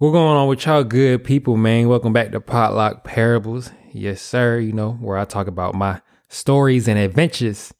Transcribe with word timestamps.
What's 0.00 0.14
going 0.14 0.36
on 0.38 0.48
with 0.48 0.64
y'all 0.64 0.82
good 0.82 1.22
people, 1.24 1.58
man? 1.58 1.86
Welcome 1.86 2.14
back 2.14 2.32
to 2.32 2.40
Poplock 2.40 3.04
Parables. 3.04 3.70
Yes, 3.92 4.22
sir. 4.22 4.58
You 4.58 4.72
know, 4.72 4.92
where 4.92 5.18
I 5.18 5.26
talk 5.26 5.46
about 5.46 5.74
my 5.74 6.00
stories 6.30 6.88
and 6.88 6.98
adventures, 6.98 7.74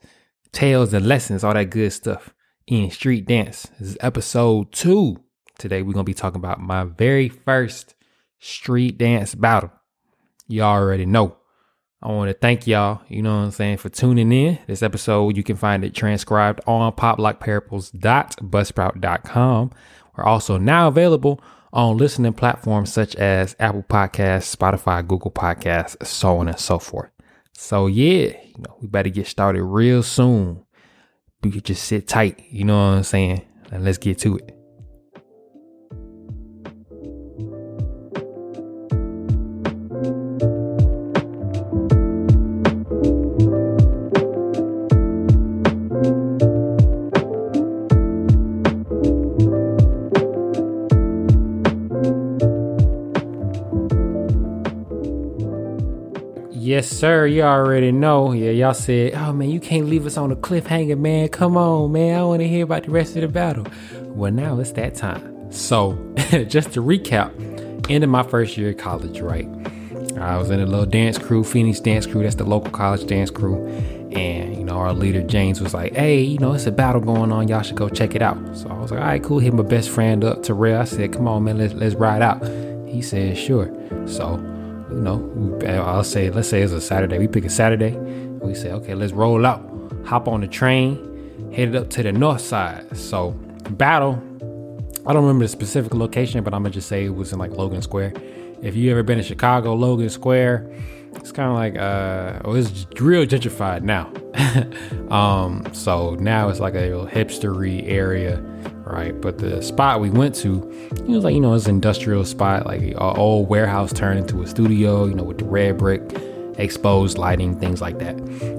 tales 0.52 0.92
and 0.92 1.08
lessons, 1.08 1.42
all 1.42 1.54
that 1.54 1.70
good 1.70 1.94
stuff 1.94 2.34
in 2.66 2.90
street 2.90 3.26
dance. 3.26 3.70
This 3.78 3.92
is 3.92 3.96
episode 4.02 4.70
two. 4.70 5.16
Today, 5.56 5.80
we're 5.80 5.94
going 5.94 6.04
to 6.04 6.10
be 6.10 6.12
talking 6.12 6.36
about 6.36 6.60
my 6.60 6.84
very 6.84 7.30
first 7.30 7.94
street 8.38 8.98
dance 8.98 9.34
battle. 9.34 9.72
Y'all 10.46 10.78
already 10.78 11.06
know. 11.06 11.38
I 12.02 12.08
want 12.08 12.28
to 12.28 12.34
thank 12.34 12.66
y'all, 12.66 13.00
you 13.08 13.22
know 13.22 13.34
what 13.34 13.44
I'm 13.44 13.50
saying, 13.50 13.78
for 13.78 13.88
tuning 13.88 14.30
in. 14.30 14.58
This 14.66 14.82
episode, 14.82 15.38
you 15.38 15.42
can 15.42 15.56
find 15.56 15.86
it 15.86 15.94
transcribed 15.94 16.60
on 16.66 16.92
poplockparables.buzzsprout.com. 16.92 19.70
We're 20.18 20.24
also 20.24 20.58
now 20.58 20.88
available 20.88 21.40
on 21.72 21.96
listening 21.96 22.32
platforms 22.32 22.92
such 22.92 23.14
as 23.16 23.56
Apple 23.58 23.84
Podcasts, 23.84 24.54
Spotify, 24.54 25.06
Google 25.06 25.30
Podcasts, 25.30 26.04
so 26.06 26.38
on 26.38 26.48
and 26.48 26.58
so 26.58 26.78
forth. 26.78 27.10
So 27.52 27.86
yeah, 27.86 28.32
you 28.44 28.54
know, 28.58 28.76
we 28.80 28.88
better 28.88 29.10
get 29.10 29.26
started 29.26 29.62
real 29.62 30.02
soon. 30.02 30.64
We 31.42 31.50
could 31.50 31.64
just 31.64 31.84
sit 31.84 32.08
tight, 32.08 32.42
you 32.50 32.64
know 32.64 32.76
what 32.76 32.96
I'm 32.96 33.02
saying? 33.02 33.42
And 33.70 33.84
let's 33.84 33.98
get 33.98 34.18
to 34.20 34.38
it. 34.38 34.59
Yes, 56.80 56.88
sir. 56.88 57.26
You 57.26 57.42
already 57.42 57.92
know. 57.92 58.32
Yeah, 58.32 58.52
y'all 58.52 58.72
said, 58.72 59.12
oh 59.12 59.34
man, 59.34 59.50
you 59.50 59.60
can't 59.60 59.84
leave 59.84 60.06
us 60.06 60.16
on 60.16 60.32
a 60.32 60.34
cliffhanger, 60.34 60.98
man. 60.98 61.28
Come 61.28 61.54
on, 61.58 61.92
man. 61.92 62.18
I 62.18 62.22
want 62.22 62.40
to 62.40 62.48
hear 62.48 62.64
about 62.64 62.84
the 62.84 62.90
rest 62.90 63.16
of 63.16 63.20
the 63.20 63.28
battle. 63.28 63.66
Well, 64.14 64.32
now 64.32 64.58
it's 64.58 64.72
that 64.72 64.94
time. 64.94 65.52
So, 65.52 65.92
just 66.48 66.72
to 66.72 66.82
recap, 66.82 67.90
end 67.90 68.02
of 68.02 68.08
my 68.08 68.22
first 68.22 68.56
year 68.56 68.70
of 68.70 68.78
college, 68.78 69.20
right? 69.20 69.46
I 70.18 70.38
was 70.38 70.48
in 70.48 70.58
a 70.58 70.64
little 70.64 70.86
dance 70.86 71.18
crew, 71.18 71.44
Phoenix 71.44 71.80
Dance 71.80 72.06
Crew. 72.06 72.22
That's 72.22 72.36
the 72.36 72.44
local 72.44 72.70
college 72.70 73.06
dance 73.06 73.30
crew. 73.30 73.66
And, 74.12 74.56
you 74.56 74.64
know, 74.64 74.78
our 74.78 74.94
leader, 74.94 75.20
James, 75.20 75.60
was 75.60 75.74
like, 75.74 75.92
hey, 75.92 76.22
you 76.22 76.38
know, 76.38 76.54
it's 76.54 76.64
a 76.64 76.72
battle 76.72 77.02
going 77.02 77.30
on. 77.30 77.46
Y'all 77.46 77.60
should 77.60 77.76
go 77.76 77.90
check 77.90 78.14
it 78.14 78.22
out. 78.22 78.38
So 78.56 78.70
I 78.70 78.78
was 78.78 78.90
like, 78.90 79.00
all 79.00 79.06
right, 79.06 79.22
cool. 79.22 79.38
Hit 79.38 79.52
my 79.52 79.64
best 79.64 79.90
friend 79.90 80.24
up, 80.24 80.44
Terrell. 80.44 80.80
I 80.80 80.84
said, 80.84 81.12
come 81.12 81.28
on, 81.28 81.44
man, 81.44 81.58
let's, 81.58 81.74
let's 81.74 81.94
ride 81.94 82.22
out. 82.22 82.42
He 82.88 83.02
said, 83.02 83.36
sure. 83.36 83.70
So 84.06 84.38
you 84.90 85.00
know, 85.00 85.58
uh, 85.62 85.82
I'll 85.82 86.04
say, 86.04 86.30
let's 86.30 86.48
say 86.48 86.62
it's 86.62 86.72
a 86.72 86.80
Saturday. 86.80 87.18
We 87.18 87.28
pick 87.28 87.44
a 87.44 87.50
Saturday. 87.50 87.96
We 88.42 88.54
say, 88.54 88.72
okay, 88.72 88.94
let's 88.94 89.12
roll 89.12 89.46
out, 89.46 89.62
hop 90.04 90.28
on 90.28 90.40
the 90.40 90.48
train, 90.48 91.52
headed 91.54 91.76
up 91.76 91.90
to 91.90 92.02
the 92.02 92.12
north 92.12 92.40
side. 92.40 92.96
So, 92.96 93.30
battle, 93.70 94.14
I 95.06 95.12
don't 95.12 95.22
remember 95.22 95.44
the 95.44 95.48
specific 95.48 95.94
location, 95.94 96.42
but 96.44 96.52
I'm 96.54 96.62
gonna 96.62 96.74
just 96.74 96.88
say 96.88 97.04
it 97.04 97.14
was 97.14 97.32
in 97.32 97.38
like 97.38 97.52
Logan 97.52 97.82
Square. 97.82 98.14
If 98.62 98.76
you 98.76 98.90
ever 98.90 99.02
been 99.02 99.18
to 99.18 99.24
Chicago, 99.24 99.74
Logan 99.74 100.10
Square, 100.10 100.70
it's 101.16 101.32
kind 101.32 101.48
of 101.48 101.54
like, 101.54 101.76
uh, 101.76 102.40
well, 102.44 102.56
it's 102.56 102.86
real 103.00 103.26
gentrified 103.26 103.82
now. 103.82 104.12
um, 105.14 105.66
so 105.72 106.14
now 106.16 106.48
it's 106.48 106.60
like 106.60 106.74
a 106.74 106.80
little 106.80 107.06
hipstery 107.06 107.88
area 107.88 108.42
right? 108.90 109.18
But 109.20 109.38
the 109.38 109.62
spot 109.62 110.00
we 110.00 110.10
went 110.10 110.34
to, 110.36 110.68
it 110.90 111.06
was 111.06 111.24
like, 111.24 111.34
you 111.34 111.40
know, 111.40 111.54
it's 111.54 111.66
an 111.66 111.76
industrial 111.76 112.24
spot, 112.24 112.66
like 112.66 112.82
an 112.82 112.96
old 112.96 113.48
warehouse 113.48 113.92
turned 113.92 114.18
into 114.18 114.42
a 114.42 114.46
studio, 114.46 115.06
you 115.06 115.14
know, 115.14 115.22
with 115.22 115.38
the 115.38 115.44
red 115.44 115.78
brick, 115.78 116.02
exposed 116.58 117.18
lighting, 117.18 117.58
things 117.58 117.80
like 117.80 117.98
that, 117.98 118.14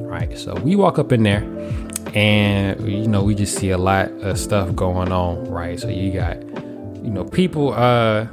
right? 0.08 0.38
So 0.38 0.56
we 0.56 0.76
walk 0.76 1.00
up 1.00 1.12
in 1.12 1.24
there 1.24 1.44
and, 2.14 2.90
you 2.90 3.08
know, 3.08 3.24
we 3.24 3.36
just 3.36 3.58
see 3.58 3.70
a 3.72 3.78
lot 3.78 4.09
of 4.22 4.40
stuff 4.40 4.74
going 4.75 5.12
on, 5.12 5.46
right? 5.46 5.80
So 5.80 5.88
you 5.88 6.14
got, 6.14 6.42
you 6.42 7.12
know, 7.12 7.25
people, 7.25 7.74
uh, 7.74 8.28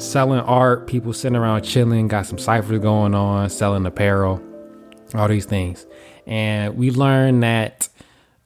selling 0.00 0.40
art, 0.40 0.86
people 0.86 1.12
sitting 1.12 1.36
around 1.36 1.62
chilling, 1.62 2.08
got 2.08 2.26
some 2.26 2.38
ciphers 2.38 2.80
going 2.80 3.14
on, 3.14 3.50
selling 3.50 3.86
apparel, 3.86 4.42
all 5.14 5.28
these 5.28 5.46
things. 5.46 5.86
And 6.26 6.76
we 6.76 6.90
learned 6.90 7.42
that 7.42 7.88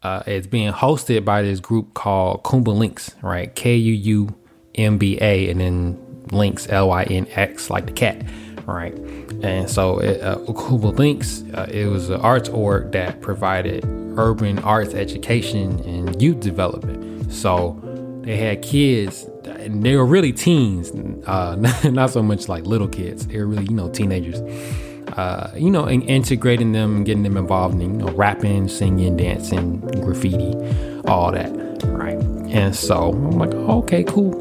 uh, 0.03 0.23
it's 0.27 0.47
being 0.47 0.73
hosted 0.73 1.25
by 1.25 1.43
this 1.43 1.61
group 1.61 1.95
called 1.95 2.43
Kuumba 2.43 2.75
Lynx, 2.75 3.15
right? 3.23 3.55
K 3.55 3.77
U 3.77 3.93
U 3.93 4.35
M 4.75 4.99
B 4.99 5.19
A, 5.21 5.51
and 5.51 5.61
then 5.61 6.27
Links, 6.31 6.69
L 6.69 6.89
Y 6.89 7.05
N 7.05 7.27
X, 7.31 7.71
like 7.71 7.87
the 7.87 7.93
cat, 7.93 8.25
right? 8.67 8.95
And 9.43 9.69
so, 9.69 9.99
it, 9.99 10.21
uh, 10.21 10.37
Kuumba 10.39 10.97
Lynx, 10.97 11.43
uh, 11.55 11.69
it 11.71 11.87
was 11.87 12.09
an 12.09 12.21
arts 12.21 12.49
org 12.49 12.93
that 12.93 13.21
provided 13.21 13.85
urban 14.17 14.59
arts 14.61 14.95
education 14.95 15.81
and 15.81 16.21
youth 16.21 16.41
development. 16.41 17.33
So 17.33 17.79
they 18.23 18.37
had 18.37 18.63
kids, 18.63 19.27
and 19.47 19.83
they 19.83 19.97
were 19.97 20.07
really 20.07 20.33
teens, 20.33 20.91
uh, 21.27 21.57
not 21.85 22.11
so 22.11 22.23
much 22.23 22.49
like 22.49 22.65
little 22.65 22.89
kids. 22.89 23.27
They 23.27 23.39
were 23.39 23.47
really, 23.47 23.65
you 23.65 23.75
know, 23.75 23.91
teenagers 23.91 24.41
uh, 25.17 25.51
you 25.57 25.71
know, 25.71 25.85
and 25.85 26.03
integrating 26.05 26.73
them 26.73 27.05
getting 27.05 27.23
them 27.23 27.37
involved 27.37 27.75
in, 27.75 27.81
you 27.81 27.89
know, 27.89 28.13
rapping, 28.13 28.69
singing, 28.69 29.17
dancing, 29.17 29.81
graffiti, 30.01 30.55
all 31.07 31.31
that, 31.33 31.51
right? 31.85 32.19
And 32.51 32.75
so 32.75 33.11
I'm 33.11 33.39
like, 33.39 33.55
okay, 33.55 34.05
cool. 34.05 34.41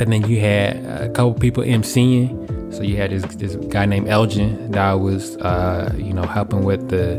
And 0.00 0.12
then 0.12 0.28
you 0.28 0.40
had 0.40 0.76
a 0.84 1.08
couple 1.10 1.34
people 1.34 1.62
emceeing. 1.62 2.46
So 2.72 2.82
you 2.82 2.96
had 2.96 3.10
this 3.10 3.24
this 3.36 3.56
guy 3.56 3.86
named 3.86 4.08
Elgin 4.08 4.72
that 4.72 4.92
was, 4.94 5.36
uh, 5.38 5.94
you 5.96 6.12
know, 6.12 6.22
helping 6.22 6.64
with 6.64 6.88
the 6.88 7.16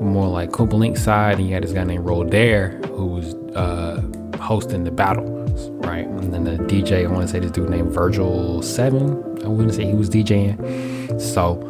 more 0.00 0.28
like 0.28 0.50
Kuumba 0.50 0.74
Link 0.74 0.96
side, 0.96 1.38
and 1.38 1.48
you 1.48 1.54
had 1.54 1.62
this 1.62 1.72
guy 1.72 1.84
named 1.84 2.04
Rodair 2.04 2.84
who 2.86 3.06
was 3.06 3.34
uh, 3.54 4.00
hosting 4.38 4.84
the 4.84 4.90
battle, 4.90 5.37
right? 5.70 6.06
And 6.06 6.32
then 6.32 6.44
the 6.44 6.56
DJ, 6.64 7.04
I 7.04 7.10
want 7.10 7.22
to 7.22 7.28
say 7.28 7.40
this 7.40 7.50
dude 7.50 7.70
named 7.70 7.92
Virgil 7.92 8.62
Seven. 8.62 9.12
I 9.44 9.48
wouldn't 9.48 9.74
say 9.74 9.84
he 9.84 9.94
was 9.94 10.08
DJing. 10.10 11.20
So 11.20 11.62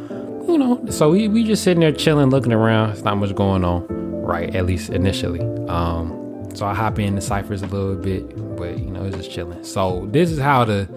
you 0.48 0.56
know, 0.56 0.82
so 0.88 1.10
we, 1.10 1.28
we 1.28 1.44
just 1.44 1.62
sitting 1.62 1.80
there 1.80 1.92
chilling, 1.92 2.30
looking 2.30 2.52
around. 2.52 2.90
It's 2.90 3.02
not 3.02 3.18
much 3.18 3.34
going 3.34 3.64
on, 3.64 3.86
right? 4.22 4.54
At 4.54 4.64
least 4.64 4.90
initially. 4.90 5.40
Um, 5.68 6.48
so 6.54 6.66
I 6.66 6.74
hop 6.74 6.98
in 6.98 7.14
the 7.14 7.20
ciphers 7.20 7.62
a 7.62 7.66
little 7.66 7.96
bit, 7.96 8.56
but 8.56 8.78
you 8.78 8.90
know, 8.90 9.04
it's 9.04 9.16
just 9.16 9.30
chilling. 9.30 9.62
So 9.62 10.06
this 10.10 10.30
is 10.30 10.38
how 10.38 10.64
the 10.64 10.88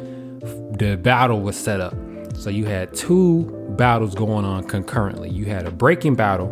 the 0.80 0.96
battle 0.96 1.42
was 1.42 1.58
set 1.58 1.82
up. 1.82 1.94
So 2.36 2.50
you 2.50 2.66
had 2.66 2.94
two 2.96 3.44
battles 3.78 4.16
going 4.16 4.46
on 4.46 4.64
concurrently. 4.64 5.30
You 5.30 5.46
had 5.46 5.68
a 5.68 5.72
breaking 5.72 6.16
battle 6.16 6.48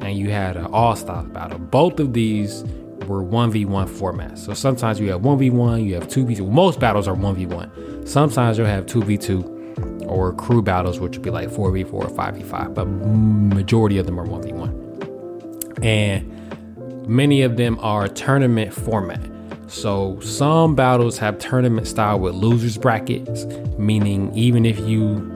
and 0.00 0.16
you 0.16 0.30
had 0.30 0.56
an 0.56 0.66
all 0.66 0.94
style 0.94 1.24
battle. 1.24 1.58
Both 1.58 1.98
of 1.98 2.12
these 2.12 2.62
were 3.06 3.22
1v1 3.22 3.88
formats. 3.88 4.38
So 4.38 4.54
sometimes 4.54 5.00
you 5.00 5.10
have 5.10 5.22
1v1, 5.22 5.84
you 5.84 5.94
have 5.94 6.08
2v2. 6.08 6.48
Most 6.50 6.80
battles 6.80 7.08
are 7.08 7.14
1v1. 7.14 8.08
Sometimes 8.08 8.58
you'll 8.58 8.66
have 8.66 8.86
2v2 8.86 10.06
or 10.06 10.32
crew 10.34 10.62
battles, 10.62 11.00
which 11.00 11.16
would 11.16 11.22
be 11.22 11.30
like 11.30 11.48
4v4 11.48 11.92
or 11.92 12.06
5v5, 12.06 12.74
but 12.74 12.84
majority 12.86 13.98
of 13.98 14.06
them 14.06 14.18
are 14.18 14.26
1v1. 14.26 15.84
And 15.84 17.06
many 17.08 17.42
of 17.42 17.56
them 17.56 17.78
are 17.80 18.08
tournament 18.08 18.72
format. 18.72 19.20
So 19.68 20.20
some 20.20 20.74
battles 20.74 21.18
have 21.18 21.38
tournament 21.38 21.86
style 21.86 22.20
with 22.20 22.34
losers 22.34 22.78
brackets, 22.78 23.44
meaning 23.78 24.32
even 24.34 24.64
if 24.64 24.78
you 24.80 25.32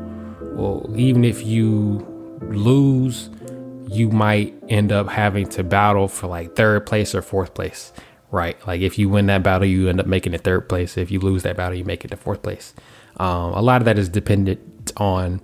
well, 0.52 0.86
even 0.96 1.24
if 1.24 1.44
you 1.44 2.06
lose, 2.42 3.30
you 3.90 4.08
might 4.08 4.54
end 4.68 4.92
up 4.92 5.08
having 5.08 5.48
to 5.48 5.64
battle 5.64 6.06
for 6.06 6.28
like 6.28 6.54
third 6.54 6.86
place 6.86 7.12
or 7.14 7.22
fourth 7.22 7.54
place, 7.54 7.92
right? 8.30 8.56
Like 8.66 8.80
if 8.82 8.98
you 8.98 9.08
win 9.08 9.26
that 9.26 9.42
battle, 9.42 9.66
you 9.66 9.88
end 9.88 9.98
up 9.98 10.06
making 10.06 10.32
it 10.32 10.42
third 10.42 10.68
place. 10.68 10.96
If 10.96 11.10
you 11.10 11.18
lose 11.18 11.42
that 11.42 11.56
battle, 11.56 11.76
you 11.76 11.84
make 11.84 12.04
it 12.04 12.08
to 12.08 12.16
fourth 12.16 12.42
place. 12.42 12.72
Um, 13.16 13.52
a 13.52 13.60
lot 13.60 13.80
of 13.80 13.86
that 13.86 13.98
is 13.98 14.08
dependent 14.08 14.92
on 14.96 15.40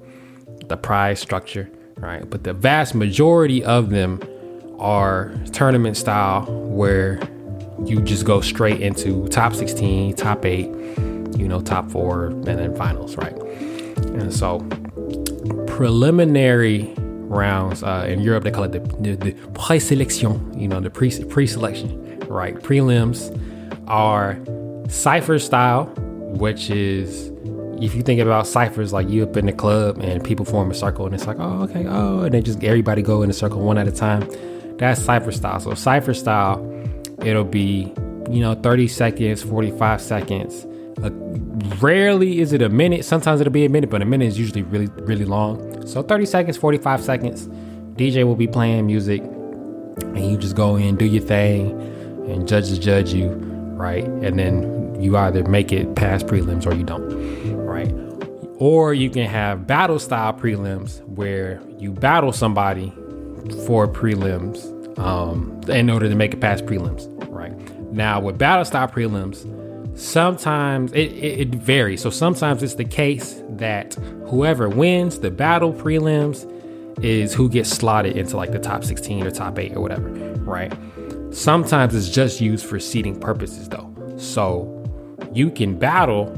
the 0.67 0.77
prize 0.77 1.19
structure, 1.19 1.69
right? 1.97 2.29
But 2.29 2.45
the 2.45 2.53
vast 2.53 2.95
majority 2.95 3.65
of 3.65 3.91
them 3.91 4.21
are 4.79 5.35
tournament 5.53 5.97
style 5.97 6.45
where 6.47 7.21
you 7.85 8.01
just 8.03 8.25
go 8.25 8.41
straight 8.41 8.81
into 8.81 9.27
top 9.29 9.55
16, 9.55 10.15
top 10.15 10.45
eight, 10.45 10.69
you 11.37 11.49
know, 11.49 11.61
top 11.61 11.91
four, 11.91 12.27
and 12.27 12.45
then 12.45 12.77
finals, 12.77 13.17
right? 13.17 13.37
And 13.37 14.33
so 14.33 14.61
preliminary 15.67 16.95
rounds 17.29 17.83
uh, 17.83 18.07
in 18.09 18.21
Europe, 18.21 18.45
they 18.45 18.51
call 18.51 18.65
it 18.65 18.73
the, 18.73 18.81
the, 19.01 19.17
the 19.17 19.33
pre-selection, 19.51 20.59
you 20.59 20.69
know, 20.69 20.81
the 20.81 20.91
pre 20.91 21.11
pre-selection, 21.25 22.21
right? 22.29 22.55
Prelims 22.57 23.31
are 23.89 24.39
cipher 24.89 25.39
style, 25.39 25.87
which 26.39 26.71
is 26.71 27.33
if 27.81 27.95
you 27.95 28.03
think 28.03 28.21
about 28.21 28.47
ciphers, 28.47 28.93
like 28.93 29.09
you 29.09 29.23
up 29.23 29.37
in 29.37 29.47
the 29.47 29.53
club 29.53 29.99
and 29.99 30.25
people 30.25 30.45
form 30.45 30.71
a 30.71 30.75
circle 30.75 31.07
and 31.07 31.15
it's 31.15 31.27
like, 31.27 31.39
oh, 31.39 31.63
okay, 31.63 31.85
oh, 31.87 32.21
and 32.21 32.33
they 32.33 32.41
just 32.41 32.63
everybody 32.65 33.03
go 33.03 33.23
in 33.23 33.31
a 33.31 33.35
circle 33.35 33.61
one 33.61 33.79
at 33.79 33.87
a 33.87 33.93
time. 33.93 34.29
That's 34.79 35.03
cipher 35.03 35.33
style. 35.33 35.61
So 35.61 35.75
cipher 35.75 36.15
style, 36.15 36.65
it'll 37.23 37.45
be, 37.45 37.93
you 38.31 38.41
know, 38.41 38.55
30 38.55 38.89
seconds, 38.89 39.43
45 39.43 40.01
seconds 40.01 40.67
rarely 41.81 42.41
is 42.41 42.53
it 42.53 42.63
a 42.63 42.69
minute. 42.69 43.05
Sometimes 43.05 43.41
it'll 43.41 43.53
be 43.53 43.65
a 43.65 43.69
minute, 43.69 43.91
but 43.91 44.03
a 44.03 44.05
minute 44.05 44.27
is 44.27 44.39
usually 44.39 44.63
really, 44.63 44.89
really 45.03 45.25
long. 45.25 45.87
So 45.87 46.03
30 46.03 46.27
seconds, 46.27 46.57
45 46.57 47.03
seconds. 47.03 47.49
DJ 47.97 48.25
will 48.25 48.37
be 48.37 48.47
playing 48.47 48.87
music, 48.87 49.23
and 49.23 50.31
you 50.31 50.37
just 50.37 50.55
go 50.55 50.77
in, 50.77 50.97
do 50.97 51.07
your 51.07 51.23
thing, 51.23 51.71
and 52.29 52.47
judges 52.47 52.79
judge 52.79 53.13
you, 53.13 53.31
right? 53.75 54.05
And 54.05 54.39
then 54.39 55.01
you 55.01 55.17
either 55.17 55.45
make 55.45 55.73
it 55.73 55.95
past 55.95 56.27
prelims 56.27 56.67
or 56.67 56.75
you 56.75 56.85
don't, 56.85 57.09
right? 57.67 57.93
Or 58.59 58.95
you 58.95 59.11
can 59.11 59.27
have 59.27 59.67
battle 59.67 59.99
style 59.99 60.33
prelims 60.33 61.03
where 61.05 61.61
you 61.79 61.93
battle 61.93 62.33
somebody 62.33 62.91
for 63.67 63.87
prelims 63.87 64.73
um, 64.99 65.61
in 65.69 65.91
order 65.91 66.09
to 66.09 66.15
make 66.15 66.35
it 66.35 66.41
past 66.41 66.67
prelims, 66.67 67.07
right? 67.31 67.55
Now, 67.93 68.21
with 68.21 68.39
battle 68.39 68.65
style 68.65 68.89
prelims, 68.89 69.45
sometimes 69.97 70.93
it, 70.93 71.13
it, 71.13 71.41
it, 71.41 71.55
varies. 71.55 72.03
So 72.03 72.11
sometimes 72.11 72.63
it's 72.63 72.75
the 72.75 72.85
case 72.85 73.43
that 73.51 73.95
whoever 74.29 74.69
wins 74.69 75.19
the 75.19 75.31
battle 75.31 75.73
prelims 75.73 76.53
is 77.03 77.35
who 77.35 77.49
gets 77.49 77.71
slotted 77.71 78.17
into 78.17 78.37
like 78.37 78.53
the 78.53 78.59
top 78.59 78.85
16 78.85 79.27
or 79.27 79.31
top 79.31 79.59
8 79.59 79.75
or 79.75 79.81
whatever, 79.81 80.09
right? 80.45 80.73
Sometimes 81.31 81.95
it's 81.95 82.09
just 82.09 82.41
used 82.41 82.67
for 82.67 82.79
seating 82.79 83.19
purposes 83.19 83.69
though. 83.69 83.93
So 84.17 84.73
you 85.33 85.51
can 85.51 85.79
battle 85.79 86.29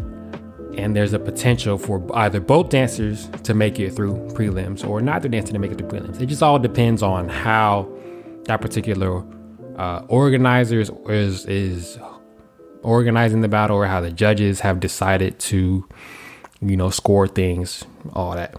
and 0.77 0.95
there's 0.95 1.13
a 1.13 1.19
potential 1.19 1.77
for 1.77 2.05
either 2.17 2.41
both 2.41 2.69
dancers 2.69 3.29
to 3.43 3.55
make 3.55 3.81
it 3.81 3.91
through 3.91 4.15
prelims 4.29 4.87
or 4.87 5.01
neither 5.01 5.29
dancer 5.29 5.53
to 5.53 5.59
make 5.59 5.73
it 5.73 5.79
through 5.79 5.89
prelims. 5.89 6.21
It 6.21 6.27
just 6.27 6.43
all 6.43 6.59
depends 6.59 7.03
on 7.03 7.29
how 7.29 7.93
that 8.45 8.61
particular 8.61 9.25
uh, 9.77 10.03
organizer 10.09 10.81
is, 10.81 11.47
is 11.47 11.99
organizing 12.83 13.41
the 13.41 13.49
battle 13.49 13.77
or 13.77 13.87
how 13.87 14.01
the 14.01 14.11
judges 14.11 14.61
have 14.61 14.81
decided 14.81 15.39
to, 15.39 15.87
you 16.61 16.77
know, 16.77 16.91
score 16.91 17.27
things, 17.29 17.85
all 18.13 18.35
that. 18.35 18.55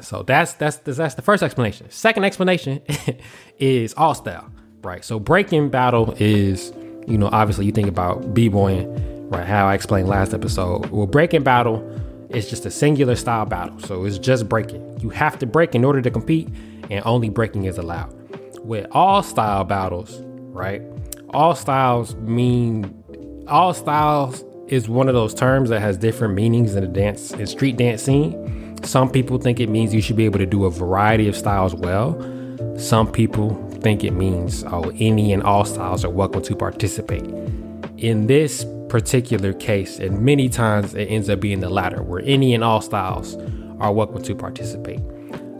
So 0.00 0.22
that's 0.22 0.52
that's 0.54 0.76
that's 0.76 1.14
the 1.14 1.22
first 1.22 1.42
explanation. 1.42 1.90
Second 1.90 2.24
explanation 2.24 2.80
is 3.58 3.94
all 3.94 4.14
style, 4.14 4.50
right? 4.82 5.04
So 5.04 5.18
breaking 5.18 5.70
battle 5.70 6.14
is, 6.18 6.72
you 7.06 7.18
know, 7.18 7.28
obviously 7.32 7.66
you 7.66 7.72
think 7.72 7.88
about 7.88 8.32
b-boying, 8.32 9.28
right? 9.28 9.46
How 9.46 9.66
I 9.66 9.74
explained 9.74 10.08
last 10.08 10.34
episode. 10.34 10.86
Well, 10.86 11.06
breaking 11.06 11.42
battle 11.42 11.82
is 12.30 12.48
just 12.48 12.66
a 12.66 12.70
singular 12.70 13.16
style 13.16 13.46
battle. 13.46 13.78
So 13.80 14.04
it's 14.04 14.18
just 14.18 14.48
breaking. 14.48 15.00
You 15.00 15.10
have 15.10 15.38
to 15.40 15.46
break 15.46 15.74
in 15.74 15.84
order 15.84 16.02
to 16.02 16.10
compete, 16.10 16.48
and 16.90 17.02
only 17.04 17.28
breaking 17.28 17.64
is 17.64 17.78
allowed. 17.78 18.14
With 18.64 18.86
all 18.92 19.22
style 19.22 19.64
battles, 19.64 20.20
right? 20.22 20.82
All 21.30 21.54
styles 21.54 22.14
mean 22.16 22.97
all 23.48 23.72
styles 23.72 24.44
is 24.68 24.88
one 24.88 25.08
of 25.08 25.14
those 25.14 25.34
terms 25.34 25.70
that 25.70 25.80
has 25.80 25.96
different 25.96 26.34
meanings 26.34 26.74
in 26.74 26.82
the 26.82 26.88
dance 26.88 27.32
and 27.32 27.48
street 27.48 27.76
dance 27.76 28.02
scene. 28.02 28.76
Some 28.84 29.10
people 29.10 29.38
think 29.38 29.60
it 29.60 29.68
means 29.68 29.94
you 29.94 30.02
should 30.02 30.16
be 30.16 30.26
able 30.26 30.38
to 30.38 30.46
do 30.46 30.66
a 30.66 30.70
variety 30.70 31.28
of 31.28 31.34
styles 31.34 31.74
well. 31.74 32.16
Some 32.78 33.10
people 33.10 33.54
think 33.80 34.04
it 34.04 34.12
means, 34.12 34.64
oh, 34.64 34.92
any 34.98 35.32
and 35.32 35.42
all 35.42 35.64
styles 35.64 36.04
are 36.04 36.10
welcome 36.10 36.42
to 36.42 36.54
participate. 36.54 37.24
In 37.96 38.26
this 38.26 38.66
particular 38.88 39.52
case, 39.52 39.98
and 39.98 40.20
many 40.20 40.48
times 40.48 40.94
it 40.94 41.06
ends 41.06 41.28
up 41.28 41.40
being 41.40 41.60
the 41.60 41.70
latter, 41.70 42.02
where 42.02 42.22
any 42.24 42.54
and 42.54 42.62
all 42.62 42.80
styles 42.80 43.36
are 43.80 43.92
welcome 43.92 44.22
to 44.22 44.34
participate. 44.34 45.00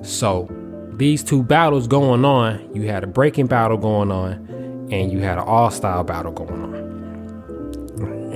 So, 0.02 0.49
these 0.93 1.23
two 1.23 1.43
battles 1.43 1.87
going 1.87 2.25
on, 2.25 2.75
you 2.75 2.88
had 2.88 3.05
a 3.05 3.06
breaking 3.06 3.46
battle 3.46 3.76
going 3.76 4.11
on, 4.11 4.32
and 4.90 5.12
you 5.12 5.20
had 5.20 5.38
an 5.38 5.44
all 5.44 5.70
style 5.70 6.05
battle 6.05 6.32
going 6.32 6.50
on. 6.50 6.88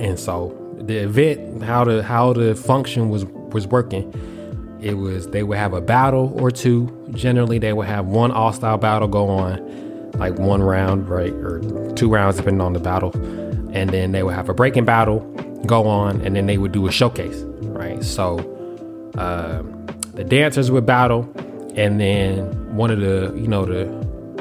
And 0.03 0.19
so, 0.19 0.55
the 0.79 0.97
event, 0.97 1.63
how 1.63 1.85
the 1.85 2.03
how 2.03 2.33
the 2.33 2.55
function 2.55 3.09
was 3.09 3.25
was 3.25 3.65
working 3.67 4.13
it 4.83 4.95
was 4.95 5.27
they 5.27 5.43
would 5.43 5.57
have 5.57 5.73
a 5.73 5.81
battle 5.81 6.33
or 6.41 6.51
two. 6.51 6.91
Generally, 7.11 7.59
they 7.59 7.71
would 7.71 7.87
have 7.87 8.05
one 8.05 8.31
all 8.31 8.51
style 8.51 8.77
battle 8.77 9.07
go 9.07 9.29
on, 9.29 10.11
like 10.19 10.37
one 10.37 10.61
round, 10.61 11.07
right, 11.07 11.31
or 11.31 11.61
two 11.95 12.09
rounds 12.09 12.35
depending 12.35 12.59
on 12.59 12.73
the 12.73 12.79
battle, 12.79 13.11
and 13.73 13.89
then 13.91 14.11
they 14.11 14.23
would 14.23 14.33
have 14.35 14.49
a 14.49 14.53
breaking 14.53 14.83
battle 14.83 15.19
go 15.65 15.87
on, 15.87 16.19
and 16.21 16.35
then 16.35 16.47
they 16.47 16.57
would 16.57 16.73
do 16.73 16.85
a 16.85 16.91
showcase, 16.91 17.43
right. 17.61 18.03
So 18.03 18.39
uh, 19.17 19.63
the 20.15 20.25
dancers 20.25 20.69
would 20.69 20.85
battle, 20.85 21.31
and 21.75 22.01
then 22.01 22.75
one 22.75 22.91
of 22.91 22.99
the 22.99 23.33
you 23.39 23.47
know 23.47 23.63
the 23.63 23.85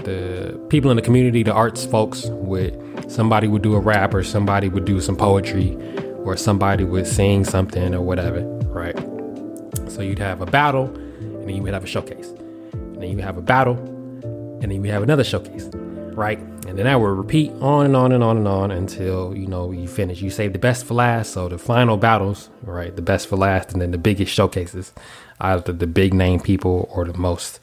the 0.04 0.58
people 0.68 0.90
in 0.90 0.96
the 0.96 1.02
community, 1.02 1.42
the 1.42 1.52
arts 1.52 1.84
folks 1.84 2.26
would 2.26 2.78
somebody 3.10 3.48
would 3.48 3.62
do 3.62 3.74
a 3.74 3.80
rap 3.80 4.14
or 4.14 4.22
somebody 4.22 4.68
would 4.68 4.84
do 4.84 5.00
some 5.00 5.16
poetry 5.16 5.76
or 6.24 6.36
somebody 6.36 6.84
would 6.84 7.06
sing 7.06 7.44
something 7.44 7.94
or 7.94 8.00
whatever, 8.00 8.40
right? 8.68 8.96
So 9.90 10.02
you'd 10.02 10.18
have 10.20 10.40
a 10.40 10.46
battle, 10.46 10.86
and 10.86 11.48
then 11.48 11.56
you 11.56 11.62
would 11.62 11.74
have 11.74 11.84
a 11.84 11.88
showcase. 11.88 12.28
And 12.72 13.02
then 13.02 13.10
you 13.10 13.18
have 13.18 13.36
a 13.36 13.42
battle, 13.42 13.76
and 13.76 14.62
then 14.62 14.84
you 14.84 14.90
have 14.92 15.02
another 15.02 15.24
showcase, 15.24 15.68
right? 16.14 16.38
And 16.38 16.78
then 16.78 16.84
that 16.84 17.00
would 17.00 17.08
repeat 17.08 17.50
on 17.60 17.86
and 17.86 17.96
on 17.96 18.12
and 18.12 18.22
on 18.22 18.36
and 18.38 18.48
on 18.48 18.70
until 18.70 19.36
you 19.36 19.46
know 19.46 19.72
you 19.72 19.88
finish. 19.88 20.22
You 20.22 20.30
save 20.30 20.52
the 20.52 20.58
best 20.58 20.86
for 20.86 20.94
last, 20.94 21.32
so 21.32 21.48
the 21.48 21.58
final 21.58 21.96
battles, 21.96 22.48
right? 22.62 22.94
The 22.94 23.02
best 23.02 23.26
for 23.26 23.36
last, 23.36 23.72
and 23.72 23.82
then 23.82 23.90
the 23.90 23.98
biggest 23.98 24.32
showcases, 24.32 24.92
either 25.40 25.72
the 25.72 25.86
big 25.86 26.14
name 26.14 26.40
people 26.40 26.88
or 26.94 27.04
the 27.04 27.18
most 27.18 27.60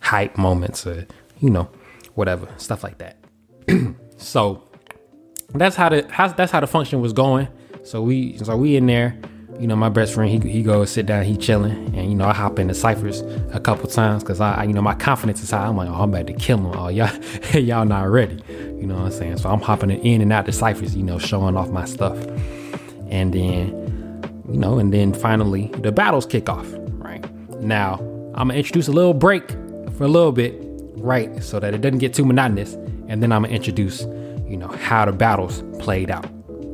hype 0.00 0.38
moments, 0.38 0.86
or 0.86 1.06
you 1.40 1.50
know, 1.50 1.70
whatever 2.14 2.48
stuff 2.56 2.82
like 2.82 2.98
that. 2.98 3.16
so 4.16 4.62
that's 5.54 5.76
how 5.76 5.88
the 5.88 6.06
how, 6.10 6.28
that's 6.28 6.52
how 6.52 6.60
the 6.60 6.66
function 6.66 7.00
was 7.00 7.12
going. 7.12 7.48
So 7.84 8.02
we 8.02 8.38
so 8.38 8.56
we 8.56 8.76
in 8.76 8.86
there 8.86 9.18
you 9.58 9.66
know, 9.66 9.76
my 9.76 9.88
best 9.88 10.14
friend, 10.14 10.30
he, 10.30 10.50
he 10.50 10.62
goes 10.62 10.90
sit 10.90 11.06
down, 11.06 11.24
he 11.24 11.36
chilling, 11.36 11.94
and 11.96 12.08
you 12.08 12.14
know, 12.14 12.26
I 12.26 12.32
hop 12.32 12.58
into 12.58 12.74
ciphers 12.74 13.22
a 13.52 13.58
couple 13.58 13.88
times 13.88 14.22
because 14.22 14.40
I, 14.40 14.64
you 14.64 14.72
know, 14.72 14.82
my 14.82 14.94
confidence 14.94 15.42
is 15.42 15.50
high. 15.50 15.66
I'm 15.66 15.76
like, 15.76 15.88
oh, 15.88 15.94
I'm 15.94 16.14
about 16.14 16.28
to 16.28 16.32
kill 16.32 16.58
him. 16.58 16.66
Oh, 16.66 16.88
y'all, 16.88 17.10
y'all 17.54 17.84
not 17.84 18.08
ready. 18.08 18.40
You 18.48 18.86
know 18.86 18.94
what 18.94 19.06
I'm 19.06 19.10
saying? 19.10 19.38
So 19.38 19.50
I'm 19.50 19.60
hopping 19.60 19.90
in 19.90 20.20
and 20.20 20.32
out 20.32 20.46
the 20.46 20.52
ciphers, 20.52 20.94
you 20.94 21.02
know, 21.02 21.18
showing 21.18 21.56
off 21.56 21.70
my 21.70 21.84
stuff, 21.86 22.16
and 23.10 23.32
then, 23.32 24.44
you 24.48 24.58
know, 24.58 24.78
and 24.78 24.92
then 24.92 25.12
finally 25.12 25.68
the 25.78 25.90
battles 25.90 26.24
kick 26.24 26.48
off. 26.48 26.66
Right 26.92 27.28
now, 27.60 27.94
I'm 28.34 28.48
gonna 28.48 28.54
introduce 28.54 28.86
a 28.86 28.92
little 28.92 29.14
break 29.14 29.50
for 29.96 30.04
a 30.04 30.08
little 30.08 30.32
bit, 30.32 30.54
right, 31.00 31.42
so 31.42 31.60
that 31.60 31.74
it 31.74 31.80
doesn't 31.80 31.98
get 31.98 32.14
too 32.14 32.24
monotonous, 32.24 32.74
and 33.08 33.22
then 33.22 33.32
I'm 33.32 33.42
gonna 33.42 33.54
introduce, 33.54 34.02
you 34.46 34.56
know, 34.56 34.68
how 34.68 35.04
the 35.04 35.12
battles 35.12 35.62
played 35.78 36.10
out. 36.10 36.26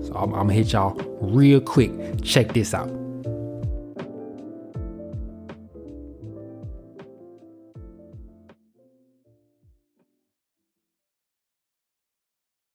So 0.05 0.15
I'm, 0.15 0.33
I'm 0.35 0.47
gonna 0.47 0.55
hit 0.55 0.73
y'all 0.73 0.95
real 1.21 1.61
quick. 1.61 1.91
Check 2.23 2.53
this 2.53 2.75
out. 2.75 2.91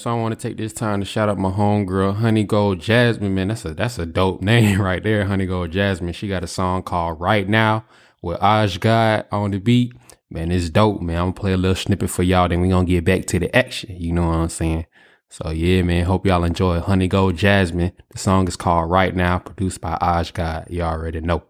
So 0.01 0.09
I 0.09 0.13
want 0.13 0.39
to 0.39 0.47
take 0.47 0.55
this 0.55 0.71
time 0.71 1.01
to 1.01 1.05
shout 1.05 1.27
out 1.27 1.37
my 1.37 1.51
homegirl, 1.51 2.15
Honey 2.15 2.45
Gold 2.45 2.79
Jasmine. 2.79 3.35
Man, 3.35 3.49
that's 3.49 3.65
a 3.65 3.73
that's 3.73 3.99
a 3.99 4.05
dope 4.05 4.41
name 4.43 4.81
right 4.81 5.03
there, 5.03 5.25
Honey 5.25 5.45
Gold 5.45 5.71
Jasmine. 5.71 6.13
She 6.13 6.29
got 6.29 6.41
a 6.41 6.47
song 6.47 6.83
called 6.83 7.19
Right 7.19 7.49
Now 7.49 7.83
with 8.21 8.39
Aj 8.39 9.25
on 9.29 9.51
the 9.51 9.59
beat. 9.59 9.91
Man, 10.31 10.51
it's 10.51 10.69
dope, 10.69 11.01
man. 11.01 11.17
I'm 11.17 11.23
gonna 11.23 11.33
play 11.33 11.53
a 11.53 11.57
little 11.57 11.75
snippet 11.75 12.09
for 12.09 12.21
y'all, 12.21 12.47
then 12.47 12.61
we 12.61 12.69
gonna 12.69 12.85
get 12.85 13.03
back 13.03 13.25
to 13.27 13.39
the 13.39 13.55
action. 13.55 13.95
You 13.97 14.13
know 14.13 14.27
what 14.27 14.35
I'm 14.35 14.49
saying? 14.49 14.85
So 15.29 15.49
yeah, 15.49 15.81
man. 15.81 16.05
Hope 16.05 16.25
y'all 16.25 16.43
enjoy 16.43 16.79
Honey 16.79 17.07
Gold 17.07 17.35
Jasmine. 17.35 17.93
The 18.11 18.17
song 18.19 18.47
is 18.47 18.55
called 18.55 18.91
Right 18.91 19.15
Now, 19.15 19.39
produced 19.39 19.81
by 19.81 19.97
Aj 20.01 20.31
God. 20.33 20.67
You 20.69 20.83
already 20.83 21.21
know. 21.21 21.43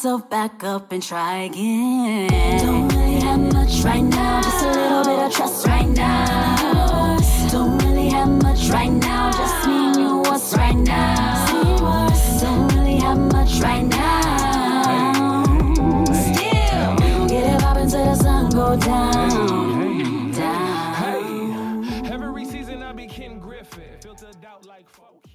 Myself 0.00 0.30
back 0.30 0.64
up 0.64 0.92
and 0.92 1.02
try 1.02 1.42
again. 1.42 2.26
Don't 2.64 2.88
really 2.88 3.20
have 3.20 3.52
much 3.52 3.84
right 3.84 4.00
now, 4.00 4.40
just 4.40 4.64
a 4.64 4.70
little 4.70 5.04
bit 5.04 5.18
of 5.26 5.30
trust 5.30 5.66
right 5.66 5.88
now. 5.88 7.18
Don't 7.50 7.76
really 7.84 8.08
have 8.08 8.30
much 8.42 8.70
right 8.70 8.90
now, 8.90 9.30
just 9.30 9.66
me 9.66 9.74
and 9.74 9.96
you. 9.96 10.16
What's 10.20 10.56
right 10.56 10.74
now? 10.74 12.16
Don't 12.40 12.74
really 12.74 12.96
have 12.96 13.18
much 13.18 13.60
right 13.60 13.82
now. 13.82 15.44
Still, 16.14 16.94
we 16.96 17.10
gon' 17.10 17.26
get 17.26 17.54
it 17.54 17.60
poppin' 17.60 17.90
till 17.90 18.02
the 18.02 18.14
sun 18.14 18.50
go 18.52 18.76
down. 18.78 20.30
Down. 20.32 22.06
Every 22.06 22.46
season 22.46 22.82
I 22.82 22.92
be 22.92 23.06
Ken 23.06 23.38
Griffin, 23.38 24.00
filtered 24.00 24.46
out 24.46 24.64
like 24.64 24.88
folk. 24.88 25.26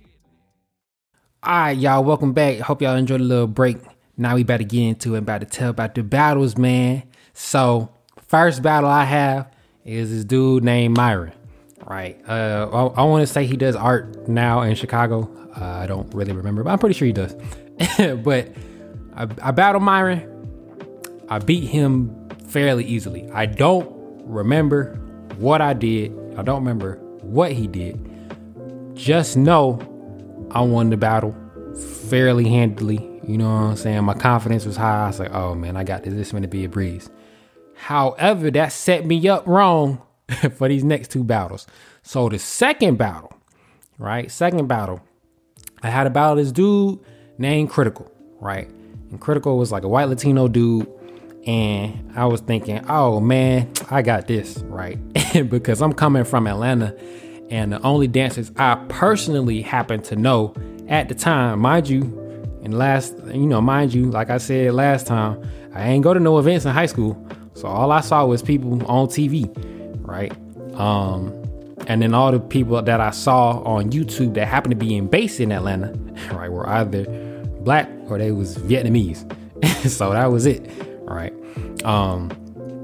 All 1.44 1.54
right, 1.54 1.78
y'all, 1.78 2.04
welcome 2.04 2.34
back. 2.34 2.58
Hope 2.62 2.82
y'all 2.82 2.96
enjoyed 2.96 3.22
a 3.22 3.24
little 3.24 3.46
break. 3.46 3.78
Now 4.18 4.36
we 4.36 4.44
to 4.44 4.64
get 4.64 4.82
into 4.82 5.16
it. 5.16 5.20
About 5.20 5.42
to 5.42 5.48
tell 5.48 5.70
about 5.72 5.96
the 5.96 6.04
battles, 6.04 6.58
man. 6.58 7.04
So, 7.34 7.90
first 8.28 8.62
battle 8.62 8.90
I 8.90 9.04
have 9.04 9.52
is 9.84 10.10
this 10.10 10.24
dude 10.24 10.64
named 10.64 10.96
Myron. 10.96 11.34
Right. 11.86 12.20
Uh, 12.28 12.70
I, 12.72 13.02
I 13.02 13.04
want 13.04 13.28
to 13.28 13.32
say 13.32 13.46
he 13.46 13.58
does 13.58 13.76
art 13.76 14.28
now 14.28 14.62
in 14.62 14.76
Chicago. 14.76 15.30
Uh, 15.56 15.64
I 15.64 15.88
don't 15.88 16.14
really 16.14 16.34
remember, 16.34 16.64
but 16.64 16.72
I'm 16.72 16.80
pretty 16.80 16.96
sure 16.96 17.06
he 17.06 17.14
does. 17.14 17.36
but 18.24 18.50
I, 19.16 19.28
I 19.42 19.52
battled 19.52 19.84
Myron. 19.84 20.32
I 21.30 21.40
beat 21.40 21.66
him 21.66 22.30
fairly 22.48 22.86
easily. 22.86 23.30
I 23.32 23.46
don't 23.46 23.92
remember 24.26 24.96
what 25.38 25.62
I 25.62 25.74
did. 25.74 26.12
I 26.38 26.42
don't 26.42 26.60
remember 26.60 26.98
what 27.22 27.52
he 27.52 27.68
did. 27.68 28.00
Just 28.96 29.38
know 29.38 29.80
I 30.52 30.62
won 30.62 30.90
the 30.90 30.98
battle 30.98 31.36
fairly 32.10 32.48
handily. 32.48 33.15
You 33.28 33.40
know 33.40 33.46
what 33.46 33.62
I'm 33.62 33.76
saying? 33.76 34.04
My 34.04 34.14
confidence 34.14 34.66
was 34.66 34.78
high. 34.78 35.06
I 35.06 35.08
was 35.08 35.20
like, 35.20 35.34
oh 35.34 35.56
man, 35.56 35.76
I 35.76 35.84
got 35.84 36.04
this. 36.04 36.14
This 36.14 36.34
is 36.34 36.42
to 36.42 36.48
be 36.48 36.66
a 36.66 36.70
breeze. 36.70 37.10
However, 37.76 38.52
that 38.52 38.72
set 38.72 39.06
me 39.06 39.28
up 39.28 39.48
wrong 39.48 40.02
for 40.58 40.68
these 40.68 40.84
next 40.84 41.12
two 41.12 41.24
battles. 41.24 41.66
So 42.04 42.30
the 42.30 42.38
second 42.38 42.98
battle, 42.98 43.34
right? 43.98 44.32
Second 44.32 44.68
battle, 44.68 45.02
I 45.82 45.90
had 45.90 46.08
a 46.08 46.10
battle 46.10 46.36
this 46.36 46.52
dude 46.52 47.00
named 47.38 47.70
Critical, 47.72 48.12
right? 48.40 48.70
And 49.10 49.20
Critical 49.20 49.58
was 49.58 49.72
like 49.72 49.84
a 49.84 49.88
white 49.88 50.08
Latino 50.08 50.48
dude. 50.48 50.88
And 51.48 52.12
I 52.16 52.26
was 52.26 52.42
thinking, 52.42 52.84
oh 52.90 53.20
man, 53.20 53.72
I 53.90 54.02
got 54.02 54.28
this, 54.28 54.58
right? 54.68 54.98
because 55.50 55.82
I'm 55.82 55.94
coming 55.94 56.24
from 56.24 56.48
Atlanta. 56.48 56.96
And 57.50 57.74
the 57.74 57.82
only 57.82 58.08
dancers 58.08 58.52
I 58.58 58.76
personally 58.90 59.62
happen 59.62 60.02
to 60.04 60.16
know 60.16 60.56
at 60.88 61.10
the 61.10 61.16
time, 61.16 61.60
mind 61.60 61.88
you, 61.88 62.25
and 62.66 62.78
last, 62.78 63.16
you 63.28 63.46
know, 63.46 63.62
mind 63.62 63.94
you, 63.94 64.10
like 64.10 64.32
I 64.32 64.40
said 64.40 64.74
last 64.74 65.06
time, 65.06 65.42
I 65.74 65.88
ain't 65.88 66.04
go 66.04 66.16
to 66.16 66.20
no 66.20 66.40
events 66.40 66.66
in 66.66 66.72
high 66.72 66.88
school. 66.88 67.16
So 67.54 67.68
all 67.68 67.92
I 67.92 68.02
saw 68.02 68.26
was 68.26 68.42
people 68.42 68.84
on 68.88 69.08
TV, 69.08 69.52
right? 70.02 70.34
Um, 70.76 71.32
and 71.88 72.02
then 72.02 72.16
all 72.16 72.32
the 72.32 72.40
people 72.40 72.82
that 72.82 73.00
I 73.00 73.12
saw 73.12 73.62
on 73.62 73.92
YouTube 73.92 74.34
that 74.34 74.48
happened 74.48 74.72
to 74.72 74.78
be 74.78 74.96
in 74.96 75.08
base 75.08 75.40
in 75.40 75.52
Atlanta, 75.52 75.94
right, 76.32 76.52
were 76.52 76.68
either 76.68 77.06
black 77.60 77.88
or 78.08 78.18
they 78.18 78.32
was 78.32 78.58
Vietnamese. 78.58 79.24
so 79.88 80.12
that 80.12 80.32
was 80.32 80.48
it, 80.48 80.68
right? 81.04 81.34
Um, 81.86 82.32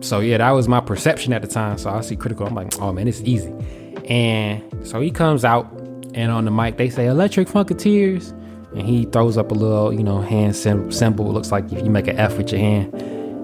so 0.01 0.19
yeah, 0.19 0.37
that 0.37 0.51
was 0.51 0.67
my 0.67 0.79
perception 0.79 1.33
at 1.33 1.41
the 1.41 1.47
time. 1.47 1.79
So 1.79 1.89
I 1.89 2.01
see 2.01 2.15
critical. 2.15 2.45
I'm 2.45 2.53
like, 2.53 2.79
oh 2.79 2.93
man, 2.93 3.07
it's 3.07 3.21
easy. 3.21 3.51
And 4.07 4.87
so 4.87 5.01
he 5.01 5.09
comes 5.09 5.43
out, 5.43 5.65
and 6.13 6.31
on 6.31 6.45
the 6.45 6.51
mic 6.51 6.77
they 6.77 6.91
say 6.91 7.07
Electric 7.07 7.47
Funketeers, 7.47 8.37
and 8.73 8.87
he 8.87 9.05
throws 9.05 9.37
up 9.37 9.51
a 9.51 9.53
little, 9.53 9.93
you 9.93 10.03
know, 10.03 10.21
hand 10.21 10.55
symbol. 10.55 11.29
It 11.29 11.33
looks 11.33 11.51
like 11.51 11.71
if 11.71 11.83
you 11.83 11.89
make 11.89 12.07
an 12.07 12.17
F 12.17 12.37
with 12.37 12.51
your 12.51 12.61
hand. 12.61 12.93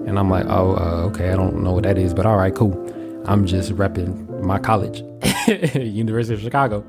And 0.08 0.18
I'm 0.18 0.30
like, 0.30 0.46
oh, 0.46 0.76
uh, 0.76 1.06
okay, 1.08 1.30
I 1.30 1.36
don't 1.36 1.62
know 1.62 1.72
what 1.72 1.82
that 1.82 1.98
is, 1.98 2.14
but 2.14 2.24
all 2.24 2.36
right, 2.36 2.54
cool. 2.54 2.72
I'm 3.26 3.46
just 3.46 3.72
repping 3.72 4.42
my 4.42 4.58
college, 4.58 5.02
University 5.74 6.34
of 6.34 6.40
Chicago. 6.40 6.82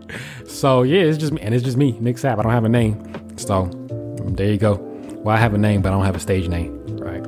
So 0.45 0.83
yeah, 0.83 1.01
it's 1.01 1.17
just 1.17 1.33
me, 1.33 1.41
and 1.41 1.53
it's 1.53 1.63
just 1.63 1.75
me, 1.75 1.97
Nick 1.99 2.15
Sapp. 2.15 2.39
I 2.39 2.43
don't 2.43 2.53
have 2.53 2.63
a 2.63 2.69
name, 2.69 3.37
so 3.37 3.65
there 4.19 4.49
you 4.49 4.57
go. 4.57 4.75
Well, 5.23 5.35
I 5.35 5.39
have 5.39 5.53
a 5.53 5.57
name, 5.57 5.81
but 5.81 5.89
I 5.89 5.91
don't 5.97 6.05
have 6.05 6.15
a 6.15 6.19
stage 6.19 6.47
name, 6.47 6.79
right? 6.97 7.25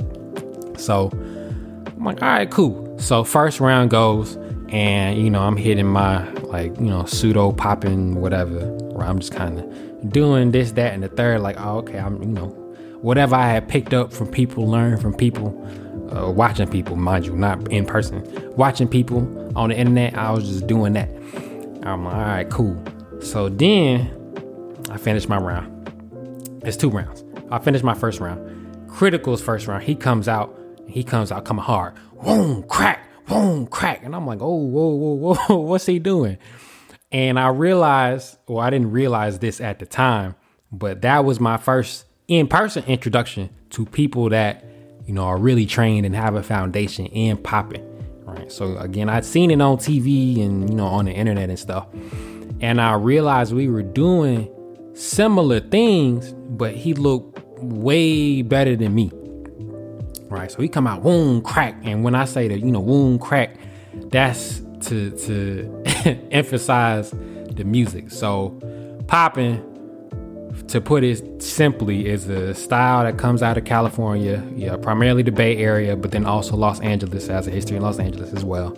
So 0.80 1.10
I'm 1.12 2.06
like, 2.06 2.22
all 2.22 2.30
right, 2.30 2.50
cool. 2.50 2.98
So 3.00 3.26
first 3.26 3.60
round 3.60 3.90
goes, 3.90 4.38
and 4.72 5.22
you 5.22 5.30
know, 5.30 5.42
I'm 5.42 5.58
hitting 5.58 5.88
my 5.88 6.30
like, 6.44 6.76
you 6.78 6.88
know, 6.88 7.06
pseudo 7.06 7.52
popping 7.52 8.16
whatever, 8.16 8.60
where 8.94 9.06
I'm 9.06 9.20
just 9.20 9.34
kind 9.34 9.60
of 9.60 10.12
doing 10.12 10.52
this, 10.52 10.72
that, 10.74 10.94
and 10.94 11.04
the 11.04 11.10
third. 11.10 11.42
Like, 11.42 11.60
oh, 11.60 11.80
okay, 11.80 12.00
I'm, 12.00 12.22
you 12.22 12.30
know, 12.30 12.48
whatever 13.02 13.36
I 13.36 13.50
had 13.50 13.68
picked 13.68 13.94
up 13.94 14.14
from 14.14 14.28
people, 14.28 14.68
learned 14.68 15.02
from 15.02 15.14
people, 15.14 15.50
uh, 16.16 16.32
watching 16.32 16.70
people, 16.70 16.96
mind 16.96 17.26
you, 17.26 17.36
not 17.36 17.72
in 17.72 17.86
person, 17.86 18.26
watching 18.56 18.88
people 18.88 19.20
on 19.58 19.70
the 19.70 19.78
internet. 19.78 20.18
I 20.18 20.32
was 20.32 20.48
just 20.48 20.68
doing 20.68 20.94
that. 20.94 21.10
I'm 21.84 22.06
like, 22.06 22.14
all 22.14 22.22
right, 22.22 22.50
cool. 22.50 22.82
So 23.22 23.50
then 23.50 24.10
I 24.90 24.98
finished 24.98 25.28
my 25.28 25.38
round. 25.38 25.68
It's 26.64 26.78
two 26.78 26.90
rounds. 26.90 27.24
I 27.50 27.60
finished 27.60 27.84
my 27.84 27.94
first 27.94 28.20
round. 28.20 28.90
Critical's 28.90 29.42
first 29.42 29.68
round. 29.68 29.84
He 29.84 29.96
comes 29.96 30.28
out. 30.28 30.58
He 30.88 31.04
comes 31.04 31.32
out 31.32 31.46
coming 31.46 31.64
hard. 31.64 31.96
Boom, 32.24 32.64
crack, 32.64 33.08
boom, 33.28 33.68
crack. 33.68 34.04
And 34.04 34.16
I'm 34.16 34.26
like, 34.26 34.42
oh, 34.42 34.56
whoa, 34.56 34.90
whoa, 34.90 35.36
whoa, 35.36 35.56
what's 35.58 35.86
he 35.86 36.00
doing? 36.00 36.38
And 37.12 37.40
I 37.40 37.50
realized, 37.50 38.38
well, 38.48 38.60
I 38.60 38.70
didn't 38.70 38.92
realize 38.92 39.40
this 39.40 39.60
at 39.60 39.80
the 39.80 39.86
time, 39.86 40.36
but 40.72 41.02
that 41.02 41.26
was 41.26 41.40
my 41.40 41.58
first 41.58 42.06
in 42.28 42.48
person 42.48 42.84
introduction 42.86 43.50
to 43.72 43.86
people 43.86 44.30
that, 44.30 44.64
you 45.06 45.14
know, 45.14 45.24
are 45.24 45.38
really 45.38 45.66
trained 45.66 46.06
and 46.06 46.16
have 46.16 46.36
a 46.36 46.44
foundation 46.44 47.06
in 47.08 47.38
popping. 47.38 47.86
Right. 48.24 48.50
So 48.50 48.78
again, 48.78 49.10
I'd 49.10 49.26
seen 49.26 49.52
it 49.52 49.62
on 49.62 49.78
TV 49.78 50.42
and, 50.42 50.70
you 50.70 50.76
know, 50.76 50.88
on 50.88 51.06
the 51.06 51.12
internet 51.12 51.50
and 51.50 51.60
stuff. 51.60 51.88
And 52.62 52.80
I 52.80 52.94
realized 52.94 53.54
we 53.54 53.68
were 53.68 53.84
doing 53.84 54.50
similar 54.94 55.60
things, 55.60 56.32
but 56.34 56.74
he 56.76 56.94
looked 56.94 57.40
way 57.58 58.42
better 58.42 58.76
than 58.76 58.96
me. 58.96 59.12
Right. 60.32 60.50
So 60.50 60.62
he 60.62 60.70
come 60.70 60.88
out 60.88 61.02
wound 61.02 61.44
crack. 61.44 61.76
And 61.84 62.06
when 62.06 62.16
I 62.16 62.24
say 62.24 62.48
that, 62.48 62.60
you 62.60 62.72
know, 62.72 62.80
wound 62.80 63.20
crack, 63.20 63.58
that's 63.94 64.62
to 64.86 65.12
to 65.12 65.84
emphasize 66.32 67.12
the 67.12 67.66
music. 67.66 68.12
So 68.12 68.58
popping, 69.08 69.62
to 70.70 70.80
put 70.80 71.04
it 71.04 71.44
simply, 71.44 72.08
is 72.08 72.30
a 72.30 72.54
style 72.56 73.04
that 73.04 73.18
comes 73.18 73.44
out 73.44 73.58
of 73.58 73.66
California, 73.66 74.42
yeah, 74.56 74.78
primarily 74.78 75.22
the 75.22 75.34
Bay 75.34 75.58
Area, 75.58 75.98
but 75.98 76.12
then 76.12 76.26
also 76.26 76.56
Los 76.56 76.80
Angeles 76.80 77.28
has 77.28 77.46
a 77.46 77.52
history 77.52 77.76
in 77.76 77.84
Los 77.84 78.00
Angeles 78.00 78.32
as 78.32 78.46
well. 78.46 78.74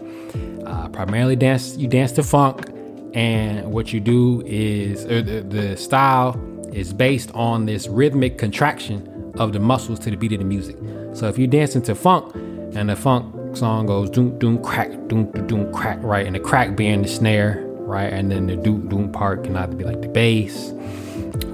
Uh, 0.66 0.90
primarily 0.90 1.36
dance, 1.36 1.78
you 1.78 1.88
dance 1.88 2.12
to 2.14 2.24
funk, 2.24 2.68
and 3.14 3.72
what 3.72 3.94
you 3.94 4.00
do 4.00 4.42
is 4.48 5.06
uh, 5.06 5.22
the, 5.24 5.46
the 5.48 5.78
style 5.78 6.36
is 6.74 6.94
based 6.94 7.30
on 7.36 7.68
this 7.68 7.88
rhythmic 7.88 8.40
contraction 8.40 9.08
of 9.36 9.54
the 9.54 9.60
muscles 9.60 10.00
to 10.00 10.10
the 10.10 10.16
beat 10.16 10.34
of 10.34 10.40
the 10.40 10.46
music. 10.46 10.78
So 11.14 11.28
if 11.28 11.38
you're 11.38 11.48
dancing 11.48 11.82
to 11.84 11.96
funk, 11.96 12.34
and 12.76 12.90
the 12.90 12.96
funk 12.96 13.56
song 13.56 13.86
goes 13.86 14.10
doom 14.10 14.38
doom 14.40 14.62
crack 14.64 14.90
doom 15.08 15.32
doom 15.48 15.72
crack 15.74 16.00
right, 16.02 16.26
and 16.26 16.36
the 16.36 16.40
crack 16.40 16.76
being 16.76 17.04
the 17.04 17.08
snare 17.08 17.64
right, 17.80 18.12
and 18.12 18.32
then 18.32 18.48
the 18.48 18.56
doom 18.56 18.90
doom 18.90 19.12
part 19.12 19.44
can 19.44 19.56
either 19.56 19.76
be 19.76 19.84
like 19.84 20.02
the 20.02 20.08
bass 20.08 20.72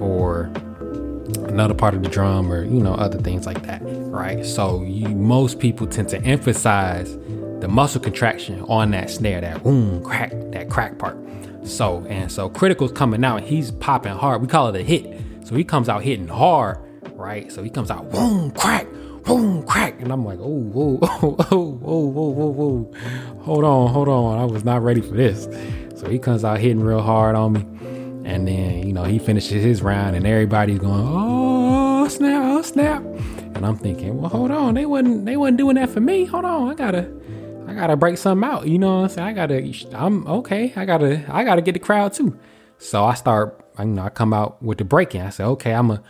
or 0.00 0.50
another 1.48 1.74
part 1.74 1.94
of 1.94 2.02
the 2.02 2.08
drum 2.08 2.50
or 2.50 2.64
you 2.64 2.80
know 2.80 2.94
other 2.94 3.18
things 3.18 3.46
like 3.46 3.62
that 3.62 3.80
right? 4.10 4.44
So 4.44 4.82
you 4.82 5.08
most 5.08 5.58
people 5.60 5.86
tend 5.86 6.08
to 6.10 6.22
emphasize 6.22 7.16
the 7.60 7.68
muscle 7.68 8.00
contraction 8.00 8.62
on 8.62 8.90
that 8.92 9.10
snare 9.10 9.40
that 9.40 9.62
boom 9.62 10.02
crack 10.02 10.32
that 10.52 10.70
crack 10.70 10.98
part. 10.98 11.16
So 11.64 12.04
and 12.08 12.30
so 12.32 12.48
critical's 12.48 12.92
coming 12.92 13.24
out. 13.24 13.38
And 13.38 13.46
he's 13.46 13.70
popping 13.70 14.12
hard. 14.12 14.40
We 14.40 14.48
call 14.48 14.68
it 14.68 14.80
a 14.80 14.82
hit. 14.82 15.20
So 15.44 15.54
he 15.54 15.64
comes 15.64 15.88
out 15.88 16.02
hitting 16.02 16.28
hard 16.28 16.78
right 17.20 17.52
so 17.52 17.62
he 17.62 17.70
comes 17.70 17.90
out 17.90 18.10
boom 18.10 18.50
crack 18.52 18.86
boom 19.24 19.62
crack 19.64 20.00
and 20.00 20.12
i'm 20.12 20.24
like 20.24 20.38
oh 20.40 20.48
whoa 20.48 20.98
oh 21.02 21.36
whoa 21.50 21.60
whoa 21.60 22.28
whoa 22.28 22.30
whoa 22.30 22.50
whoa 22.50 23.40
hold 23.42 23.64
on 23.64 23.92
hold 23.92 24.08
on 24.08 24.38
i 24.38 24.44
was 24.44 24.64
not 24.64 24.82
ready 24.82 25.00
for 25.00 25.14
this 25.14 25.44
so 25.98 26.08
he 26.08 26.18
comes 26.18 26.44
out 26.44 26.58
hitting 26.58 26.80
real 26.80 27.02
hard 27.02 27.36
on 27.36 27.52
me 27.52 27.66
and 28.30 28.46
then, 28.46 28.86
you 28.86 28.92
know, 28.92 29.04
he 29.04 29.18
finishes 29.18 29.64
his 29.64 29.82
round 29.82 30.14
and 30.14 30.26
everybody's 30.26 30.78
going, 30.78 31.02
oh, 31.04 32.06
snap, 32.08 32.42
oh, 32.44 32.62
snap. 32.62 33.02
And 33.02 33.66
I'm 33.66 33.76
thinking, 33.76 34.20
well, 34.20 34.30
hold 34.30 34.50
on. 34.50 34.74
They 34.74 34.86
wasn't, 34.86 35.26
they 35.26 35.36
wasn't 35.36 35.58
doing 35.58 35.74
that 35.76 35.90
for 35.90 36.00
me. 36.00 36.26
Hold 36.26 36.44
on. 36.44 36.70
I 36.70 36.74
gotta, 36.74 37.10
I 37.66 37.74
gotta 37.74 37.96
break 37.96 38.18
something 38.18 38.48
out. 38.48 38.68
You 38.68 38.78
know 38.78 38.98
what 38.98 39.02
I'm 39.02 39.08
saying? 39.08 39.28
I 39.28 39.32
gotta, 39.32 39.74
I'm 39.94 40.26
okay. 40.26 40.72
I 40.76 40.84
gotta, 40.84 41.24
I 41.28 41.44
gotta 41.44 41.60
get 41.60 41.72
the 41.72 41.80
crowd 41.80 42.12
too. 42.12 42.38
So 42.78 43.04
I 43.04 43.14
start, 43.14 43.60
you 43.78 43.86
know, 43.86 44.02
I 44.02 44.10
come 44.10 44.32
out 44.32 44.62
with 44.62 44.78
the 44.78 44.84
breaking. 44.84 45.22
I 45.22 45.30
say, 45.30 45.44
okay, 45.44 45.72
I'm 45.72 45.90
a, 45.90 46.02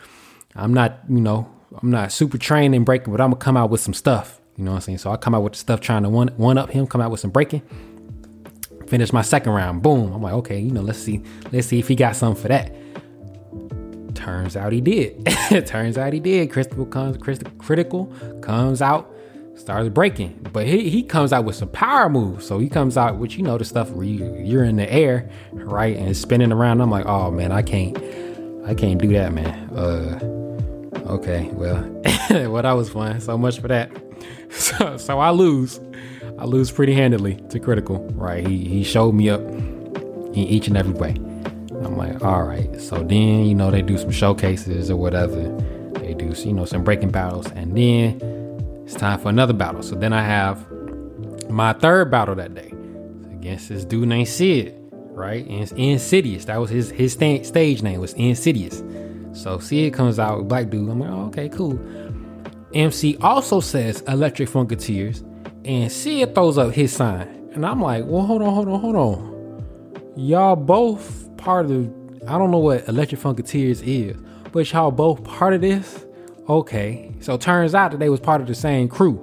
I'm 0.54 0.74
not, 0.74 1.00
you 1.08 1.20
know, 1.20 1.48
I'm 1.80 1.90
not 1.90 2.12
super 2.12 2.38
trained 2.38 2.74
in 2.74 2.84
breaking, 2.84 3.12
but 3.12 3.20
I'm 3.20 3.30
gonna 3.30 3.40
come 3.40 3.56
out 3.56 3.70
with 3.70 3.80
some 3.80 3.94
stuff. 3.94 4.40
You 4.56 4.64
know 4.64 4.72
what 4.72 4.76
I'm 4.76 4.82
saying? 4.82 4.98
So 4.98 5.10
I 5.10 5.16
come 5.16 5.34
out 5.34 5.42
with 5.42 5.52
the 5.54 5.58
stuff 5.58 5.80
trying 5.80 6.02
to 6.02 6.10
one 6.10 6.28
one 6.36 6.58
up 6.58 6.70
him, 6.70 6.86
come 6.86 7.00
out 7.00 7.10
with 7.10 7.20
some 7.20 7.30
breaking. 7.30 7.62
Finish 8.88 9.12
my 9.12 9.22
second 9.22 9.52
round. 9.52 9.82
Boom. 9.82 10.12
I'm 10.12 10.20
like, 10.20 10.34
okay, 10.34 10.58
you 10.58 10.72
know, 10.72 10.80
let's 10.80 10.98
see, 10.98 11.22
let's 11.52 11.68
see 11.68 11.78
if 11.78 11.86
he 11.86 11.94
got 11.94 12.16
something 12.16 12.42
for 12.42 12.48
that. 12.48 12.74
Turns 14.14 14.56
out 14.56 14.72
he 14.72 14.80
did. 14.80 15.24
Turns 15.66 15.96
out 15.96 16.12
he 16.12 16.20
did. 16.20 16.50
Critical 16.50 16.84
comes 16.86 17.16
critical 17.58 18.06
comes 18.42 18.82
out, 18.82 19.10
starts 19.54 19.88
breaking. 19.88 20.46
But 20.52 20.66
he, 20.66 20.90
he 20.90 21.04
comes 21.04 21.32
out 21.32 21.44
with 21.44 21.54
some 21.54 21.68
power 21.68 22.08
moves. 22.08 22.44
So 22.46 22.58
he 22.58 22.68
comes 22.68 22.96
out 22.96 23.16
with 23.16 23.38
you 23.38 23.44
know 23.44 23.56
the 23.56 23.64
stuff 23.64 23.90
where 23.90 24.04
you, 24.04 24.34
you're 24.44 24.64
in 24.64 24.76
the 24.76 24.92
air, 24.92 25.30
right, 25.52 25.96
and 25.96 26.14
spinning 26.16 26.52
around. 26.52 26.80
I'm 26.80 26.90
like, 26.90 27.06
oh 27.06 27.30
man, 27.30 27.52
I 27.52 27.62
can't 27.62 27.96
I 28.66 28.74
can't 28.74 29.00
do 29.00 29.08
that, 29.12 29.32
man. 29.32 29.70
Uh 29.70 30.39
okay, 31.14 31.48
well, 31.52 31.82
well 32.30 32.62
that 32.62 32.72
was 32.72 32.90
fun. 32.90 33.20
So 33.20 33.36
much 33.38 33.60
for 33.60 33.68
that. 33.68 33.90
So, 34.50 34.96
so 34.96 35.20
I 35.20 35.30
lose. 35.30 35.80
I 36.36 36.44
lose 36.44 36.72
pretty 36.72 36.92
handily 36.92 37.36
to 37.50 37.60
critical, 37.60 38.04
right? 38.16 38.44
He 38.44 38.64
he 38.66 38.82
showed 38.82 39.12
me 39.12 39.30
up 39.30 39.40
in 39.40 40.34
each 40.36 40.66
and 40.66 40.76
every 40.76 40.92
way. 40.92 41.14
I'm 41.84 41.96
like, 41.96 42.22
all 42.24 42.42
right. 42.42 42.80
So 42.80 42.96
then, 42.96 43.44
you 43.46 43.54
know, 43.54 43.70
they 43.70 43.80
do 43.80 43.96
some 43.96 44.10
showcases 44.10 44.90
or 44.90 44.96
whatever. 44.96 45.36
They 45.94 46.14
do, 46.14 46.34
you 46.44 46.52
know, 46.52 46.64
some 46.64 46.82
breaking 46.82 47.10
battles. 47.10 47.46
And 47.52 47.76
then 47.76 48.82
it's 48.84 48.94
time 48.94 49.18
for 49.20 49.28
another 49.28 49.52
battle. 49.52 49.82
So 49.82 49.94
then 49.94 50.12
I 50.12 50.22
have 50.22 50.68
my 51.48 51.72
third 51.72 52.10
battle 52.10 52.34
that 52.34 52.54
day 52.54 52.72
against 53.32 53.68
this 53.68 53.84
dude 53.84 54.08
named 54.08 54.28
Sid, 54.28 54.74
right? 55.12 55.46
And 55.46 55.62
it's 55.62 55.72
Insidious. 55.72 56.46
That 56.46 56.58
was 56.60 56.70
his 56.70 56.90
his 56.90 57.12
sta- 57.12 57.44
stage 57.44 57.82
name 57.82 58.00
was 58.00 58.12
Insidious. 58.14 58.82
So 59.32 59.58
Sid 59.58 59.94
comes 59.94 60.18
out 60.18 60.38
with 60.38 60.48
black 60.48 60.70
dude. 60.70 60.88
I'm 60.88 61.00
like, 61.00 61.10
oh, 61.10 61.26
okay, 61.26 61.48
cool. 61.48 61.78
MC 62.74 63.16
also 63.20 63.60
says 63.60 64.02
Electric 64.02 64.48
Funketeers, 64.48 65.24
and 65.64 65.90
Sid 65.90 66.34
throws 66.34 66.58
up 66.58 66.72
his 66.72 66.92
sign. 66.92 67.50
And 67.52 67.66
I'm 67.66 67.80
like, 67.80 68.04
well, 68.06 68.22
hold 68.22 68.42
on, 68.42 68.54
hold 68.54 68.68
on, 68.68 68.80
hold 68.80 68.96
on. 68.96 70.12
Y'all 70.16 70.56
both 70.56 71.36
part 71.36 71.70
of 71.70 71.92
I 72.28 72.36
don't 72.38 72.50
know 72.50 72.58
what 72.58 72.86
Electric 72.86 73.20
Funketeers 73.20 73.82
is, 73.82 74.16
but 74.52 74.70
y'all 74.72 74.90
both 74.90 75.24
part 75.24 75.54
of 75.54 75.60
this. 75.60 76.06
Okay, 76.48 77.14
so 77.20 77.36
turns 77.36 77.74
out 77.74 77.92
that 77.92 77.98
they 77.98 78.08
was 78.08 78.20
part 78.20 78.40
of 78.40 78.46
the 78.46 78.54
same 78.54 78.88
crew, 78.88 79.14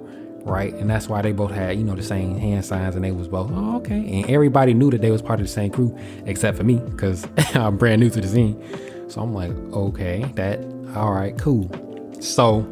right? 0.44 0.74
And 0.74 0.88
that's 0.90 1.08
why 1.08 1.22
they 1.22 1.32
both 1.32 1.50
had 1.50 1.78
you 1.78 1.84
know 1.84 1.94
the 1.94 2.02
same 2.02 2.36
hand 2.38 2.64
signs, 2.64 2.96
and 2.96 3.04
they 3.04 3.12
was 3.12 3.28
both 3.28 3.50
oh, 3.52 3.76
okay. 3.76 4.22
And 4.22 4.30
everybody 4.30 4.74
knew 4.74 4.90
that 4.90 5.00
they 5.00 5.10
was 5.10 5.22
part 5.22 5.40
of 5.40 5.46
the 5.46 5.52
same 5.52 5.70
crew 5.70 5.96
except 6.26 6.56
for 6.56 6.64
me 6.64 6.76
because 6.76 7.26
I'm 7.54 7.76
brand 7.76 8.00
new 8.00 8.10
to 8.10 8.20
the 8.20 8.28
scene. 8.28 8.60
So 9.08 9.22
I'm 9.22 9.34
like, 9.34 9.50
okay, 9.72 10.24
that 10.34 10.60
all 10.94 11.12
right, 11.12 11.36
cool. 11.38 11.70
So 12.20 12.62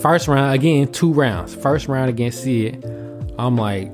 first 0.00 0.28
round 0.28 0.54
again, 0.54 0.90
two 0.92 1.12
rounds. 1.12 1.54
First 1.54 1.88
round 1.88 2.10
against 2.10 2.42
Sid, 2.42 2.84
I'm 3.38 3.56
like, 3.56 3.90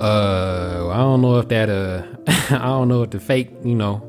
uh, 0.00 0.88
I 0.88 0.96
don't 0.96 1.20
know 1.20 1.38
if 1.38 1.48
that 1.48 1.68
uh 1.68 2.02
I 2.54 2.66
don't 2.66 2.88
know 2.88 3.02
if 3.02 3.10
the 3.10 3.20
fake, 3.20 3.50
you 3.64 3.74
know, 3.74 4.06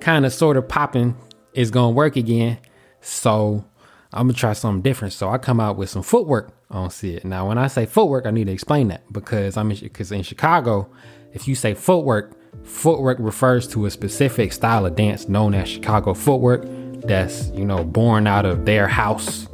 kind 0.00 0.24
of 0.24 0.32
sort 0.32 0.56
of 0.56 0.68
popping 0.68 1.16
is 1.54 1.70
gonna 1.70 1.90
work 1.90 2.16
again. 2.16 2.58
So 3.00 3.64
I'm 4.12 4.28
gonna 4.28 4.38
try 4.38 4.52
something 4.52 4.82
different. 4.82 5.12
So 5.12 5.28
I 5.28 5.38
come 5.38 5.60
out 5.60 5.76
with 5.76 5.90
some 5.90 6.02
footwork 6.02 6.52
on 6.70 6.90
Sid. 6.90 7.24
Now, 7.24 7.48
when 7.48 7.58
I 7.58 7.66
say 7.66 7.86
footwork, 7.86 8.26
I 8.26 8.30
need 8.30 8.46
to 8.46 8.52
explain 8.52 8.88
that 8.88 9.10
because 9.12 9.56
I'm 9.56 9.68
because 9.68 10.10
in, 10.10 10.18
in 10.18 10.24
Chicago, 10.24 10.90
if 11.32 11.46
you 11.46 11.54
say 11.54 11.74
footwork, 11.74 12.36
footwork 12.64 13.18
refers 13.20 13.66
to 13.68 13.86
a 13.86 13.90
specific 13.90 14.52
style 14.52 14.86
of 14.86 14.96
dance 14.96 15.28
known 15.28 15.54
as 15.54 15.68
Chicago 15.68 16.14
footwork. 16.14 16.64
That's 17.02 17.48
you 17.48 17.64
know 17.64 17.84
born 17.84 18.26
out 18.26 18.46
of 18.46 18.64
their 18.64 18.86
house 18.88 19.48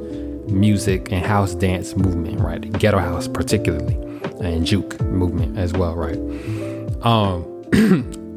music 0.47 1.11
and 1.11 1.25
house 1.25 1.55
dance 1.55 1.95
movement, 1.95 2.39
right? 2.39 2.61
The 2.61 2.77
ghetto 2.77 2.99
house 2.99 3.27
particularly, 3.27 3.95
and 4.41 4.65
juke 4.65 4.99
movement 5.01 5.57
as 5.57 5.73
well, 5.73 5.95
right? 5.95 6.17
Um, 7.05 7.45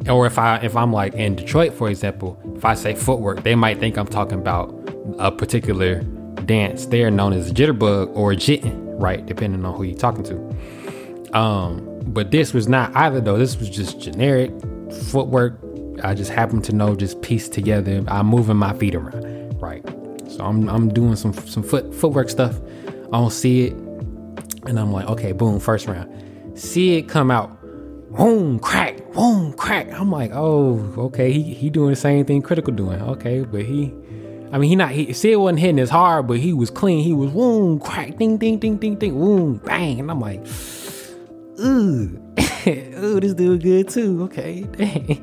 or 0.09 0.27
if 0.27 0.39
I 0.39 0.57
if 0.59 0.77
I'm 0.77 0.93
like 0.93 1.15
in 1.15 1.37
Detroit, 1.37 1.75
for 1.75 1.89
example, 1.89 2.41
if 2.57 2.65
I 2.65 2.75
say 2.75 2.95
footwork, 2.95 3.43
they 3.43 3.55
might 3.55 3.79
think 3.79 3.97
I'm 3.97 4.07
talking 4.07 4.39
about 4.39 4.75
a 5.19 5.31
particular 5.31 6.03
dance 6.47 6.87
there 6.87 7.11
known 7.11 7.33
as 7.33 7.53
jitterbug 7.53 8.15
or 8.17 8.35
jitting, 8.35 8.99
right? 8.99 9.25
Depending 9.25 9.65
on 9.65 9.75
who 9.75 9.85
you're 9.85 9.99
talking 9.99 10.25
to. 10.25 11.37
Um, 11.37 11.89
but 12.07 12.31
this 12.31 12.53
was 12.53 12.69
not 12.69 12.95
either 12.97 13.21
though. 13.21 13.39
This 13.39 13.59
was 13.59 13.71
just 13.71 14.01
generic 14.01 14.51
footwork. 14.93 15.59
I 16.03 16.15
just 16.15 16.31
happen 16.31 16.63
to 16.63 16.73
know 16.73 16.95
just 16.95 17.21
piece 17.23 17.49
together. 17.49 18.05
I'm 18.09 18.27
moving 18.27 18.57
my 18.57 18.73
feet 18.75 18.95
around, 18.95 19.61
right? 19.61 19.85
So 20.29 20.45
I'm 20.45 20.69
I'm 20.69 20.89
doing 20.89 21.17
some 21.17 21.33
some 21.33 21.63
foot 21.63 21.95
footwork 21.95 22.31
stuff. 22.31 22.61
I 22.87 23.19
don't 23.19 23.31
see 23.31 23.67
it, 23.67 23.73
and 23.73 24.79
I'm 24.79 24.93
like, 24.93 25.07
okay, 25.09 25.33
boom, 25.33 25.61
first 25.61 25.87
round. 25.87 26.11
Sid 26.59 27.09
come 27.09 27.31
out 27.31 27.59
boom, 28.13 28.59
crack, 28.59 29.13
boom, 29.13 29.53
crack. 29.55 29.93
I'm 29.93 30.11
like, 30.11 30.31
oh, 30.35 30.79
okay, 30.99 31.33
he 31.33 31.55
he 31.55 31.71
doing 31.71 31.91
the 31.91 31.97
same 31.97 32.25
thing 32.25 32.43
critical 32.43 32.73
doing. 32.73 33.01
Okay, 33.01 33.41
but 33.41 33.63
he 33.63 33.93
I 34.53 34.59
mean 34.59 34.69
he 34.69 34.77
not 34.77 34.91
he 34.91 35.13
see 35.13 35.33
it 35.33 35.37
wasn't 35.37 35.61
hitting 35.61 35.79
as 35.79 35.91
hard, 35.91 36.27
but 36.27 36.39
he 36.39 36.53
was 36.53 36.71
clean. 36.71 37.03
He 37.03 37.13
was 37.13 37.31
boom, 37.31 37.79
crack, 37.81 38.17
ding, 38.19 38.37
ding, 38.39 38.59
ding, 38.59 38.77
ding, 38.77 38.97
ding, 38.97 39.19
boom, 39.19 39.57
bang. 39.59 40.01
And 40.01 40.11
I'm 40.11 40.21
like, 40.21 40.41
ooh, 41.61 42.35
ooh, 42.69 43.19
this 43.19 43.35
dude 43.35 43.63
good 43.63 43.89
too. 43.89 44.23
Okay, 44.25 44.63
dang. 44.77 45.21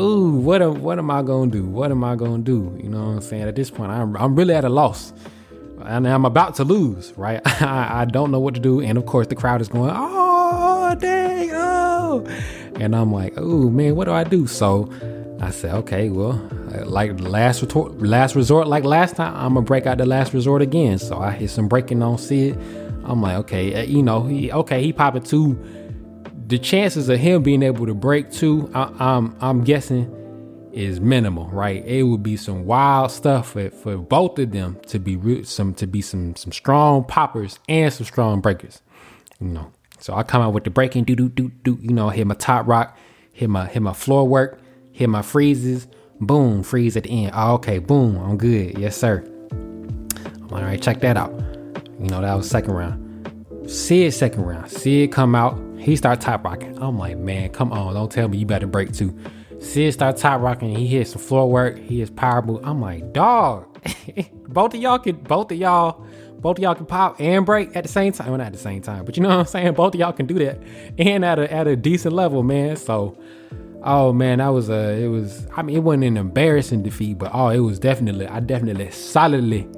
Ooh, 0.00 0.30
what 0.30 0.62
am 0.62 0.82
what 0.82 0.98
am 0.98 1.10
I 1.10 1.22
gonna 1.22 1.50
do? 1.50 1.64
What 1.64 1.90
am 1.90 2.02
I 2.02 2.16
gonna 2.16 2.42
do? 2.42 2.76
You 2.82 2.88
know 2.88 3.04
what 3.04 3.10
I'm 3.10 3.20
saying? 3.20 3.42
At 3.42 3.54
this 3.54 3.70
point, 3.70 3.92
I'm 3.92 4.16
I'm 4.16 4.34
really 4.34 4.54
at 4.54 4.64
a 4.64 4.68
loss. 4.68 5.12
And 5.84 6.06
I'm 6.06 6.24
about 6.26 6.56
to 6.56 6.64
lose, 6.64 7.14
right? 7.16 7.40
I, 7.62 8.02
I 8.02 8.04
don't 8.04 8.30
know 8.30 8.40
what 8.40 8.54
to 8.54 8.60
do. 8.60 8.80
And 8.80 8.98
of 8.98 9.06
course 9.06 9.28
the 9.28 9.34
crowd 9.34 9.60
is 9.60 9.68
going, 9.68 9.90
oh 9.94 10.94
dang, 10.98 11.50
oh. 11.52 12.26
And 12.76 12.94
I'm 12.94 13.12
like, 13.12 13.34
oh 13.36 13.70
man, 13.70 13.96
what 13.96 14.04
do 14.04 14.12
I 14.12 14.24
do? 14.24 14.46
So 14.46 14.90
I 15.40 15.50
said, 15.50 15.74
okay, 15.76 16.10
well, 16.10 16.40
like 16.84 17.18
last 17.20 17.62
resort, 17.62 17.98
last 18.02 18.34
resort, 18.34 18.66
like 18.68 18.84
last 18.84 19.16
time, 19.16 19.34
I'm 19.34 19.54
gonna 19.54 19.64
break 19.64 19.86
out 19.86 19.98
the 19.98 20.06
last 20.06 20.34
resort 20.34 20.60
again. 20.60 20.98
So 20.98 21.18
I 21.18 21.30
hit 21.30 21.50
some 21.50 21.68
breaking 21.68 22.02
on 22.02 22.18
Sid. 22.18 22.58
I'm 23.04 23.22
like, 23.22 23.36
okay, 23.38 23.74
uh, 23.74 23.82
you 23.84 24.02
know, 24.02 24.24
he 24.24 24.52
okay, 24.52 24.82
he 24.82 24.92
popping 24.92 25.22
two. 25.22 25.58
The 26.50 26.58
chances 26.58 27.08
of 27.08 27.20
him 27.20 27.44
being 27.44 27.62
able 27.62 27.86
to 27.86 27.94
break 27.94 28.32
two, 28.32 28.68
I, 28.74 28.92
I'm 28.98 29.36
I'm 29.40 29.62
guessing 29.62 30.16
is 30.72 31.00
minimal, 31.00 31.46
right? 31.46 31.84
It 31.86 32.02
would 32.02 32.24
be 32.24 32.36
some 32.36 32.64
wild 32.64 33.12
stuff 33.12 33.52
for, 33.52 33.70
for 33.70 33.96
both 33.96 34.36
of 34.36 34.50
them 34.50 34.76
to 34.88 34.98
be 34.98 35.44
some 35.44 35.74
to 35.74 35.86
be 35.86 36.02
some 36.02 36.34
some 36.34 36.50
strong 36.50 37.04
poppers 37.04 37.60
and 37.68 37.92
some 37.92 38.04
strong 38.04 38.40
breakers, 38.40 38.82
you 39.40 39.46
know. 39.46 39.70
So 40.00 40.14
I 40.14 40.24
come 40.24 40.42
out 40.42 40.52
with 40.52 40.64
the 40.64 40.70
breaking, 40.70 41.04
do 41.04 41.14
do 41.14 41.28
do 41.28 41.50
do, 41.62 41.78
you 41.80 41.92
know, 41.92 42.08
hit 42.08 42.26
my 42.26 42.34
top 42.34 42.66
rock, 42.66 42.98
hit 43.32 43.48
my 43.48 43.66
hit 43.66 43.80
my 43.80 43.92
floor 43.92 44.26
work, 44.26 44.60
hit 44.90 45.08
my 45.08 45.22
freezes, 45.22 45.86
boom, 46.20 46.64
freeze 46.64 46.96
at 46.96 47.04
the 47.04 47.26
end. 47.26 47.32
Oh, 47.32 47.54
okay, 47.54 47.78
boom, 47.78 48.16
I'm 48.16 48.36
good, 48.36 48.76
yes 48.76 48.96
sir. 48.96 49.24
All 50.50 50.60
right, 50.60 50.82
check 50.82 50.98
that 51.02 51.16
out. 51.16 51.32
You 52.00 52.08
know 52.08 52.20
that 52.22 52.34
was 52.34 52.50
second 52.50 52.72
round. 52.72 53.70
Sid 53.70 54.12
second 54.14 54.42
round. 54.42 54.68
Sid 54.68 55.12
come 55.12 55.36
out, 55.36 55.56
he 55.80 55.96
start 55.96 56.20
top 56.20 56.44
rocking. 56.44 56.80
I'm 56.82 56.98
like, 56.98 57.16
man, 57.16 57.50
come 57.50 57.72
on, 57.72 57.94
don't 57.94 58.12
tell 58.12 58.28
me 58.28 58.38
you 58.38 58.46
better 58.46 58.66
break 58.66 58.92
too. 58.92 59.16
Sid 59.60 59.92
start 59.92 60.16
top 60.16 60.40
rocking. 60.40 60.74
He 60.74 60.86
hits 60.86 61.12
some 61.12 61.20
floor 61.20 61.50
work. 61.50 61.78
He 61.78 62.00
hits 62.00 62.10
power 62.10 62.42
move. 62.42 62.60
I'm 62.64 62.80
like, 62.80 63.12
dog. 63.12 63.66
both 64.48 64.74
of 64.74 64.80
y'all 64.80 64.98
can. 64.98 65.16
Both 65.16 65.52
of 65.52 65.58
y'all. 65.58 66.04
Both 66.38 66.56
of 66.56 66.62
y'all 66.62 66.74
can 66.74 66.86
pop 66.86 67.20
and 67.20 67.44
break 67.44 67.76
at 67.76 67.84
the 67.84 67.88
same 67.88 68.14
time. 68.14 68.28
Well, 68.28 68.38
not 68.38 68.46
at 68.46 68.52
the 68.54 68.58
same 68.58 68.80
time, 68.80 69.04
but 69.04 69.16
you 69.16 69.22
know 69.22 69.28
what 69.28 69.38
I'm 69.40 69.46
saying. 69.46 69.74
Both 69.74 69.92
of 69.92 70.00
y'all 70.00 70.14
can 70.14 70.24
do 70.24 70.38
that, 70.38 70.58
and 70.98 71.22
at 71.22 71.38
a 71.38 71.52
at 71.52 71.66
a 71.66 71.76
decent 71.76 72.14
level, 72.14 72.42
man. 72.42 72.76
So, 72.76 73.18
oh 73.82 74.14
man, 74.14 74.38
that 74.38 74.48
was 74.48 74.70
a. 74.70 75.02
It 75.02 75.08
was. 75.08 75.46
I 75.54 75.60
mean, 75.60 75.76
it 75.76 75.80
wasn't 75.80 76.04
an 76.04 76.16
embarrassing 76.16 76.82
defeat, 76.82 77.18
but 77.18 77.30
oh, 77.34 77.48
it 77.48 77.58
was 77.58 77.78
definitely. 77.78 78.26
I 78.26 78.40
definitely 78.40 78.90
solidly 78.90 79.68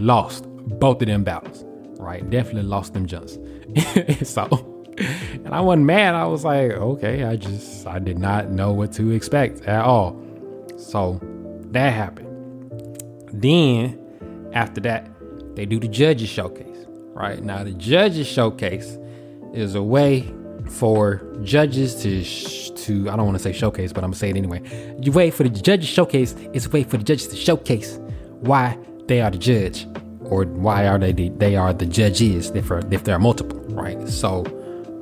lost 0.00 0.46
both 0.80 1.00
of 1.00 1.06
them 1.06 1.22
battles. 1.22 1.64
Right, 2.00 2.28
definitely 2.28 2.64
lost 2.64 2.94
them 2.94 3.06
jumps. 3.06 3.38
so 4.28 4.79
and 5.32 5.54
I 5.54 5.60
wasn't 5.60 5.86
mad. 5.86 6.14
I 6.14 6.26
was 6.26 6.44
like, 6.44 6.72
okay, 6.72 7.24
I 7.24 7.36
just 7.36 7.86
I 7.86 7.98
did 7.98 8.18
not 8.18 8.50
know 8.50 8.72
what 8.72 8.92
to 8.94 9.10
expect 9.12 9.62
at 9.62 9.84
all. 9.84 10.20
So 10.76 11.20
that 11.70 11.92
happened. 11.92 12.28
Then 13.32 13.98
after 14.52 14.80
that, 14.82 15.08
they 15.56 15.64
do 15.64 15.80
the 15.80 15.88
judges 15.88 16.28
showcase. 16.28 16.66
Right 17.14 17.42
now, 17.42 17.64
the 17.64 17.72
judges 17.72 18.26
showcase 18.26 18.98
is 19.54 19.74
a 19.74 19.82
way 19.82 20.32
for 20.68 21.22
judges 21.42 22.02
to 22.02 22.22
sh- 22.22 22.70
to 22.70 23.08
I 23.10 23.16
don't 23.16 23.26
want 23.26 23.38
to 23.38 23.42
say 23.42 23.52
showcase, 23.52 23.92
but 23.92 24.04
I'm 24.04 24.10
gonna 24.10 24.18
say 24.18 24.30
it 24.30 24.36
anyway. 24.36 24.62
You 25.00 25.12
wait 25.12 25.32
for 25.32 25.44
the 25.44 25.48
judges 25.48 25.88
showcase 25.88 26.34
is 26.52 26.66
a 26.66 26.70
way 26.70 26.84
for 26.84 26.98
the 26.98 27.04
judges 27.04 27.28
to 27.28 27.36
showcase 27.36 27.98
why 28.40 28.78
they 29.06 29.20
are 29.22 29.30
the 29.30 29.38
judge 29.38 29.86
or 30.24 30.44
why 30.44 30.86
are 30.86 30.98
they 30.98 31.12
the, 31.12 31.30
they 31.30 31.56
are 31.56 31.72
the 31.72 31.86
judges 31.86 32.50
if 32.50 32.70
if 32.92 33.04
there 33.04 33.16
are 33.16 33.18
multiple, 33.18 33.58
right? 33.70 34.08
So 34.08 34.44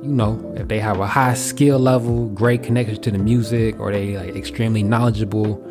you 0.01 0.11
know, 0.11 0.53
if 0.55 0.67
they 0.67 0.79
have 0.79 0.99
a 0.99 1.07
high 1.07 1.33
skill 1.33 1.77
level, 1.77 2.27
great 2.29 2.63
connection 2.63 3.01
to 3.01 3.11
the 3.11 3.17
music, 3.17 3.79
or 3.79 3.91
they 3.91 4.17
like 4.17 4.35
extremely 4.35 4.81
knowledgeable, 4.81 5.63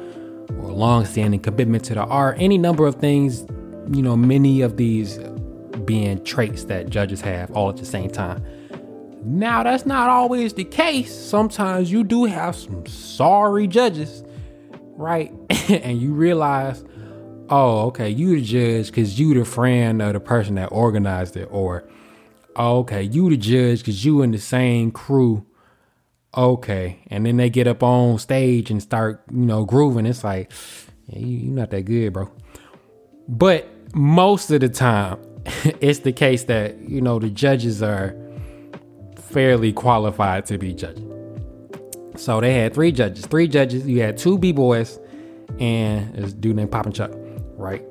or 0.60 0.70
long 0.70 1.04
standing 1.04 1.40
commitment 1.40 1.84
to 1.84 1.94
the 1.94 2.04
art, 2.04 2.36
any 2.38 2.58
number 2.58 2.86
of 2.86 2.96
things, 2.96 3.46
you 3.90 4.02
know, 4.02 4.16
many 4.16 4.60
of 4.60 4.76
these 4.76 5.18
being 5.84 6.22
traits 6.24 6.64
that 6.64 6.90
judges 6.90 7.22
have 7.22 7.50
all 7.52 7.70
at 7.70 7.78
the 7.78 7.86
same 7.86 8.10
time. 8.10 8.44
Now, 9.24 9.62
that's 9.62 9.86
not 9.86 10.10
always 10.10 10.54
the 10.54 10.64
case. 10.64 11.14
Sometimes 11.14 11.90
you 11.90 12.04
do 12.04 12.24
have 12.24 12.54
some 12.54 12.86
sorry 12.86 13.66
judges, 13.66 14.22
right? 14.96 15.32
and 15.68 16.00
you 16.00 16.12
realize, 16.12 16.84
oh, 17.48 17.86
okay, 17.86 18.10
you 18.10 18.36
the 18.36 18.42
judge 18.42 18.86
because 18.86 19.18
you 19.18 19.32
the 19.34 19.44
friend 19.44 20.02
of 20.02 20.12
the 20.12 20.20
person 20.20 20.56
that 20.56 20.66
organized 20.66 21.36
it, 21.36 21.48
or 21.50 21.88
oh, 22.58 22.78
okay, 22.80 23.02
you 23.02 23.30
the 23.30 23.36
judge 23.36 23.78
because 23.80 24.04
you 24.04 24.22
in 24.22 24.32
the 24.32 24.38
same 24.38 24.90
crew. 24.90 25.46
Okay, 26.36 27.00
and 27.08 27.24
then 27.24 27.38
they 27.38 27.48
get 27.48 27.66
up 27.66 27.82
on 27.82 28.18
stage 28.18 28.70
and 28.70 28.82
start, 28.82 29.22
you 29.32 29.46
know, 29.46 29.64
grooving. 29.64 30.04
It's 30.04 30.22
like, 30.22 30.52
yeah, 31.06 31.20
you, 31.20 31.38
you're 31.38 31.54
not 31.54 31.70
that 31.70 31.82
good, 31.82 32.12
bro. 32.12 32.30
But 33.26 33.66
most 33.94 34.50
of 34.50 34.60
the 34.60 34.68
time, 34.68 35.18
it's 35.80 36.00
the 36.00 36.12
case 36.12 36.44
that 36.44 36.78
you 36.88 37.00
know 37.00 37.18
the 37.18 37.30
judges 37.30 37.82
are 37.82 38.14
fairly 39.16 39.72
qualified 39.72 40.46
to 40.46 40.58
be 40.58 40.74
judges. 40.74 41.04
So 42.16 42.40
they 42.40 42.54
had 42.54 42.74
three 42.74 42.92
judges. 42.92 43.24
Three 43.26 43.48
judges. 43.48 43.86
You 43.86 44.02
had 44.02 44.18
two 44.18 44.38
b 44.38 44.52
boys 44.52 44.98
and 45.60 46.14
this 46.14 46.32
dude 46.32 46.56
named 46.56 46.70
Poppin' 46.70 46.92
Chuck, 46.92 47.12
right? 47.56 47.84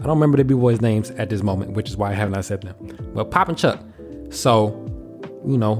I 0.00 0.04
don't 0.04 0.16
remember 0.16 0.36
the 0.36 0.44
b 0.44 0.54
boys' 0.54 0.80
names 0.80 1.10
at 1.12 1.30
this 1.30 1.42
moment, 1.42 1.72
which 1.72 1.88
is 1.88 1.96
why 1.96 2.10
I 2.10 2.14
have 2.14 2.30
not 2.30 2.44
said 2.44 2.62
them. 2.62 2.76
But 3.14 3.30
Poppin' 3.30 3.56
Chuck. 3.56 3.82
So, 4.30 4.84
you 5.46 5.58
know, 5.58 5.76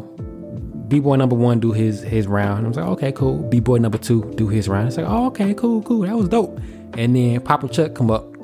b 0.88 1.00
boy 1.00 1.16
number 1.16 1.36
one 1.36 1.60
do 1.60 1.72
his 1.72 2.02
his 2.02 2.26
round. 2.26 2.64
I 2.64 2.68
was 2.68 2.76
like, 2.76 2.86
okay, 2.86 3.12
cool. 3.12 3.42
b 3.48 3.60
boy 3.60 3.78
number 3.78 3.98
two 3.98 4.32
do 4.36 4.48
his 4.48 4.68
round. 4.68 4.88
It's 4.88 4.96
like, 4.96 5.06
oh, 5.06 5.26
okay, 5.26 5.54
cool, 5.54 5.82
cool. 5.82 6.02
That 6.02 6.16
was 6.16 6.28
dope. 6.28 6.58
And 6.96 7.14
then 7.14 7.40
Poppin' 7.40 7.68
Chuck 7.68 7.94
come 7.94 8.10
up 8.10 8.34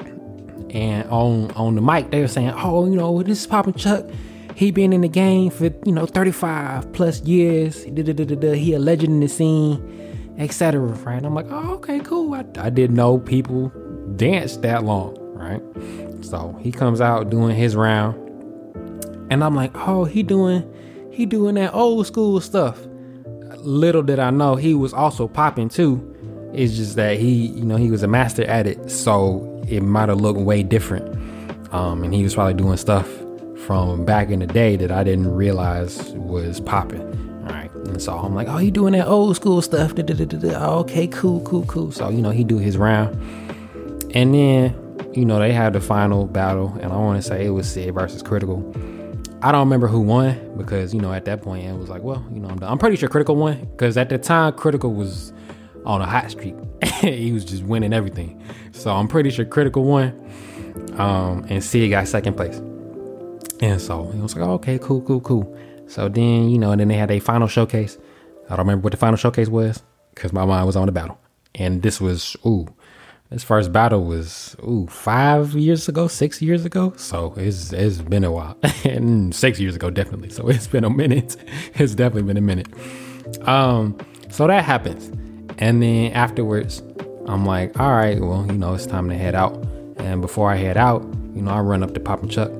and 0.70 1.08
on 1.08 1.50
on 1.52 1.74
the 1.76 1.80
mic 1.80 2.10
they 2.10 2.20
were 2.20 2.28
saying, 2.28 2.52
oh, 2.56 2.86
you 2.86 2.96
know, 2.96 3.22
this 3.22 3.40
is 3.40 3.46
Poppin' 3.46 3.74
Chuck. 3.74 4.04
He 4.54 4.70
been 4.70 4.92
in 4.92 5.00
the 5.00 5.08
game 5.08 5.50
for 5.50 5.64
you 5.84 5.92
know 5.92 6.06
35 6.06 6.92
plus 6.92 7.20
years. 7.22 7.82
He 7.82 7.90
a 8.74 8.78
legend 8.78 9.14
in 9.14 9.20
the 9.20 9.28
scene, 9.28 10.34
etc. 10.38 10.80
Right? 10.80 11.24
I'm 11.24 11.34
like, 11.34 11.46
oh, 11.50 11.74
okay, 11.74 11.98
cool. 12.00 12.34
I, 12.34 12.44
I 12.58 12.70
didn't 12.70 12.94
know 12.94 13.18
people 13.18 13.72
danced 14.16 14.62
that 14.62 14.84
long, 14.84 15.16
right? 15.34 15.62
So 16.24 16.56
he 16.60 16.70
comes 16.70 17.00
out 17.00 17.30
doing 17.30 17.56
his 17.56 17.74
round, 17.74 18.23
and 19.34 19.42
I'm 19.42 19.56
like, 19.56 19.72
oh, 19.74 20.04
he 20.04 20.22
doing 20.22 20.62
he 21.10 21.26
doing 21.26 21.56
that 21.56 21.74
old 21.74 22.06
school 22.06 22.40
stuff. 22.40 22.78
Little 23.58 24.02
did 24.02 24.20
I 24.20 24.30
know 24.30 24.54
he 24.54 24.74
was 24.74 24.94
also 24.94 25.26
popping 25.26 25.68
too. 25.68 26.10
It's 26.54 26.76
just 26.76 26.94
that 26.96 27.18
he, 27.18 27.48
you 27.48 27.64
know, 27.64 27.76
he 27.76 27.90
was 27.90 28.04
a 28.04 28.08
master 28.08 28.44
at 28.44 28.66
it, 28.66 28.90
so 28.90 29.60
it 29.68 29.80
might 29.82 30.08
have 30.08 30.20
looked 30.20 30.38
way 30.38 30.62
different. 30.62 31.12
Um, 31.74 32.04
and 32.04 32.14
he 32.14 32.22
was 32.22 32.34
probably 32.34 32.54
doing 32.54 32.76
stuff 32.76 33.08
from 33.66 34.04
back 34.04 34.30
in 34.30 34.38
the 34.38 34.46
day 34.46 34.76
that 34.76 34.92
I 34.92 35.02
didn't 35.02 35.34
realize 35.34 36.12
was 36.12 36.60
popping. 36.60 37.02
All 37.48 37.54
right. 37.54 37.74
And 37.74 38.00
so 38.00 38.16
I'm 38.16 38.36
like, 38.36 38.46
oh, 38.46 38.58
he 38.58 38.70
doing 38.70 38.92
that 38.92 39.08
old 39.08 39.34
school 39.34 39.62
stuff. 39.62 39.98
Okay, 39.98 41.08
cool, 41.08 41.40
cool, 41.40 41.64
cool. 41.66 41.90
So, 41.90 42.08
you 42.08 42.22
know, 42.22 42.30
he 42.30 42.44
do 42.44 42.58
his 42.58 42.76
round. 42.76 43.14
And 44.14 44.32
then, 44.32 45.10
you 45.12 45.24
know, 45.24 45.40
they 45.40 45.52
had 45.52 45.72
the 45.72 45.80
final 45.80 46.26
battle, 46.26 46.76
and 46.80 46.92
I 46.92 46.96
want 46.96 47.20
to 47.20 47.28
say 47.28 47.46
it 47.46 47.50
was 47.50 47.68
Sid 47.68 47.94
versus 47.94 48.22
Critical. 48.22 48.60
I 49.44 49.52
don't 49.52 49.60
remember 49.60 49.88
who 49.88 50.00
won 50.00 50.56
because, 50.56 50.94
you 50.94 51.02
know, 51.02 51.12
at 51.12 51.26
that 51.26 51.42
point 51.42 51.66
it 51.66 51.76
was 51.76 51.90
like, 51.90 52.02
well, 52.02 52.24
you 52.32 52.40
know, 52.40 52.48
I'm, 52.48 52.62
I'm 52.62 52.78
pretty 52.78 52.96
sure 52.96 53.10
Critical 53.10 53.36
won 53.36 53.68
because 53.72 53.98
at 53.98 54.08
the 54.08 54.16
time 54.16 54.54
Critical 54.54 54.94
was 54.94 55.34
on 55.84 56.00
a 56.00 56.06
hot 56.06 56.30
streak. 56.30 56.54
he 57.02 57.30
was 57.30 57.44
just 57.44 57.62
winning 57.62 57.92
everything. 57.92 58.42
So 58.72 58.90
I'm 58.90 59.06
pretty 59.06 59.28
sure 59.28 59.44
Critical 59.44 59.84
won. 59.84 60.18
Um, 60.94 61.44
and 61.50 61.62
Sid 61.62 61.90
got 61.90 62.08
second 62.08 62.38
place. 62.38 62.56
And 63.60 63.78
so 63.82 64.08
it 64.08 64.16
was 64.16 64.34
like, 64.34 64.48
oh, 64.48 64.52
okay, 64.54 64.78
cool, 64.78 65.02
cool, 65.02 65.20
cool. 65.20 65.58
So 65.88 66.08
then, 66.08 66.48
you 66.48 66.56
know, 66.56 66.70
and 66.70 66.80
then 66.80 66.88
they 66.88 66.96
had 66.96 67.10
a 67.10 67.18
final 67.18 67.46
showcase. 67.46 67.98
I 68.46 68.56
don't 68.56 68.60
remember 68.60 68.84
what 68.84 68.92
the 68.92 68.96
final 68.96 69.18
showcase 69.18 69.48
was 69.48 69.82
because 70.14 70.32
my 70.32 70.46
mind 70.46 70.66
was 70.66 70.74
on 70.74 70.86
the 70.86 70.92
battle. 70.92 71.20
And 71.54 71.82
this 71.82 72.00
was, 72.00 72.34
ooh, 72.46 72.66
this 73.30 73.42
first 73.42 73.72
battle 73.72 74.04
was, 74.04 74.56
ooh, 74.62 74.86
five 74.86 75.54
years 75.54 75.88
ago, 75.88 76.08
six 76.08 76.40
years 76.42 76.64
ago. 76.64 76.92
So 76.96 77.34
it's, 77.36 77.72
it's 77.72 77.98
been 77.98 78.24
a 78.24 78.30
while. 78.30 78.56
and 78.84 79.34
six 79.34 79.58
years 79.58 79.74
ago, 79.74 79.90
definitely. 79.90 80.30
So 80.30 80.48
it's 80.48 80.66
been 80.66 80.84
a 80.84 80.90
minute. 80.90 81.36
it's 81.74 81.94
definitely 81.94 82.22
been 82.22 82.36
a 82.36 82.40
minute. 82.40 82.68
Um, 83.48 83.98
so 84.30 84.46
that 84.46 84.64
happens. 84.64 85.08
And 85.58 85.82
then 85.82 86.12
afterwards, 86.12 86.82
I'm 87.26 87.46
like, 87.46 87.78
all 87.80 87.92
right, 87.92 88.20
well, 88.20 88.46
you 88.46 88.58
know, 88.58 88.74
it's 88.74 88.86
time 88.86 89.08
to 89.08 89.16
head 89.16 89.34
out. 89.34 89.54
And 89.96 90.20
before 90.20 90.50
I 90.50 90.56
head 90.56 90.76
out, 90.76 91.02
you 91.34 91.42
know, 91.42 91.50
I 91.50 91.60
run 91.60 91.82
up 91.82 91.94
to 91.94 92.00
Poppin' 92.00 92.28
Chuck 92.28 92.50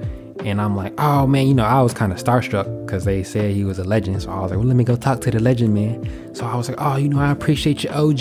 and 0.40 0.60
I'm 0.60 0.76
like, 0.76 0.92
oh 0.98 1.26
man, 1.26 1.46
you 1.46 1.54
know, 1.54 1.64
I 1.64 1.80
was 1.80 1.94
kind 1.94 2.12
of 2.12 2.18
starstruck 2.18 2.86
because 2.86 3.04
they 3.04 3.22
said 3.22 3.52
he 3.52 3.64
was 3.64 3.78
a 3.78 3.84
legend. 3.84 4.22
So 4.22 4.30
I 4.30 4.40
was 4.40 4.50
like, 4.50 4.58
well, 4.58 4.66
let 4.66 4.76
me 4.76 4.84
go 4.84 4.96
talk 4.96 5.20
to 5.22 5.30
the 5.30 5.40
legend, 5.40 5.74
man. 5.74 6.34
So 6.34 6.44
I 6.46 6.54
was 6.56 6.68
like, 6.68 6.78
oh, 6.80 6.96
you 6.96 7.08
know, 7.08 7.18
I 7.18 7.30
appreciate 7.30 7.84
your 7.84 7.94
OG, 7.94 8.20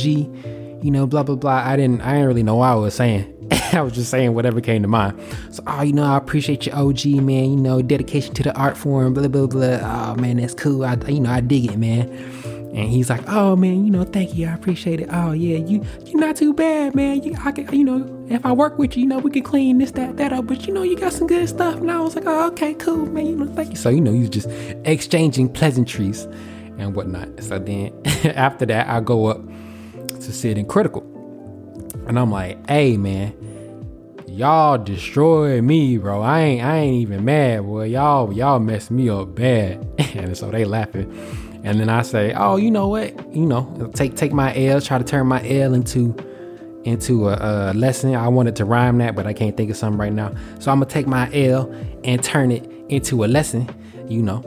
you 0.84 0.92
know, 0.92 1.08
blah 1.08 1.24
blah 1.24 1.36
blah. 1.36 1.64
I 1.66 1.76
didn't, 1.76 2.02
I 2.02 2.14
didn't 2.14 2.28
really 2.28 2.44
know 2.44 2.56
what 2.58 2.68
I 2.68 2.76
was 2.76 2.94
saying. 2.94 3.30
I 3.74 3.82
was 3.82 3.94
just 3.94 4.12
saying 4.12 4.34
whatever 4.34 4.62
came 4.62 4.82
to 4.82 4.88
mind. 4.88 5.20
So, 5.52 5.64
oh, 5.66 5.82
you 5.82 5.94
know, 5.94 6.04
I 6.04 6.18
appreciate 6.18 6.66
your 6.66 6.76
OG, 6.76 7.06
man. 7.06 7.52
You 7.52 7.56
know, 7.58 7.82
dedication 7.82 8.34
to 8.36 8.44
the 8.44 8.56
art 8.58 8.78
form, 8.78 9.14
blah 9.14 9.28
blah 9.28 9.48
blah. 9.48 9.80
Oh 9.82 10.16
man, 10.16 10.38
that's 10.38 10.54
cool. 10.54 10.84
I, 10.84 10.96
you 11.08 11.22
know, 11.22 11.32
I 11.32 11.42
dig 11.42 11.72
it, 11.72 11.78
man. 11.78 12.10
And 12.74 12.90
he's 12.90 13.10
like, 13.10 13.22
"Oh 13.28 13.56
man, 13.56 13.86
you 13.86 13.92
know, 13.92 14.04
thank 14.04 14.36
you, 14.36 14.48
I 14.48 14.54
appreciate 14.54 15.00
it. 15.00 15.08
Oh 15.12 15.32
yeah, 15.32 15.58
you 15.58 15.86
you're 16.06 16.20
not 16.20 16.36
too 16.36 16.54
bad, 16.54 16.96
man. 16.96 17.22
You, 17.22 17.36
I 17.46 17.52
can, 17.52 17.72
you 17.72 17.84
know, 17.84 18.26
if 18.30 18.44
I 18.46 18.52
work 18.52 18.80
with 18.80 18.98
you, 18.98 19.04
you 19.04 19.08
know, 19.08 19.20
we 19.20 19.30
can 19.30 19.44
clean 19.44 19.78
this, 19.78 19.92
that, 19.92 20.18
that 20.18 20.34
up. 20.34 20.48
But 20.48 20.66
you 20.66 20.74
know, 20.74 20.82
you 20.82 20.98
got 20.98 21.14
some 21.14 21.28
good 21.28 21.48
stuff." 21.48 21.76
And 21.76 21.92
I 21.92 22.00
was 22.00 22.16
like, 22.16 22.26
"Oh, 22.26 22.48
okay, 22.48 22.74
cool, 22.74 23.06
man. 23.06 23.28
You 23.28 23.36
know, 23.36 23.54
thank 23.54 23.70
you." 23.70 23.76
So 23.76 23.90
you 23.90 24.02
know, 24.02 24.12
he 24.12 24.22
was 24.22 24.30
just 24.32 24.50
exchanging 24.86 25.50
pleasantries 25.50 26.24
and 26.78 26.96
whatnot. 26.96 27.44
So 27.44 27.60
then 27.60 27.94
after 28.36 28.66
that, 28.66 28.88
I 28.88 29.02
go 29.02 29.28
up 29.28 29.42
to 30.26 30.34
Sid 30.34 30.58
in 30.58 30.66
critical, 30.66 31.04
and 32.08 32.20
I'm 32.20 32.32
like, 32.32 32.68
"Hey, 32.70 32.98
man." 32.98 33.34
Y'all 34.26 34.80
destroyed 34.80 35.64
me, 35.64 36.00
bro. 36.00 36.24
I 36.24 36.40
ain't 36.40 36.64
I 36.64 36.78
ain't 36.78 36.96
even 37.04 37.24
mad, 37.24 37.68
boy. 37.68 37.84
Y'all 37.84 38.34
y'all 38.34 38.58
messed 38.58 38.90
me 38.90 39.08
up 39.08 39.36
bad. 39.36 39.86
and 40.16 40.36
so 40.36 40.50
they 40.50 40.66
laughing. 40.66 41.12
And 41.64 41.80
then 41.80 41.88
I 41.88 42.02
say, 42.02 42.34
oh, 42.34 42.58
you 42.58 42.72
know 42.72 42.90
what? 42.90 43.14
You 43.34 43.46
know, 43.46 43.92
take 43.94 44.16
take 44.16 44.34
my 44.34 44.56
L, 44.56 44.82
try 44.82 44.98
to 44.98 45.04
turn 45.04 45.28
my 45.28 45.48
L 45.48 45.74
into 45.74 46.16
into 46.84 47.30
a, 47.30 47.72
a, 47.72 47.74
lesson. 47.74 48.16
I 48.16 48.28
wanted 48.28 48.56
to 48.58 48.66
rhyme 48.66 48.98
that, 48.98 49.16
but 49.16 49.26
I 49.26 49.34
can't 49.34 49.56
think 49.56 49.70
of 49.70 49.78
something 49.78 49.98
right 49.98 50.12
now. 50.12 50.34
So 50.60 50.72
I'm 50.72 50.80
gonna 50.80 50.92
take 50.92 51.08
my 51.08 51.34
L 51.34 51.72
and 52.04 52.22
turn 52.22 52.52
it 52.52 52.70
into 52.90 53.24
a 53.24 53.28
lesson, 53.28 53.70
you 54.10 54.22
know. 54.22 54.42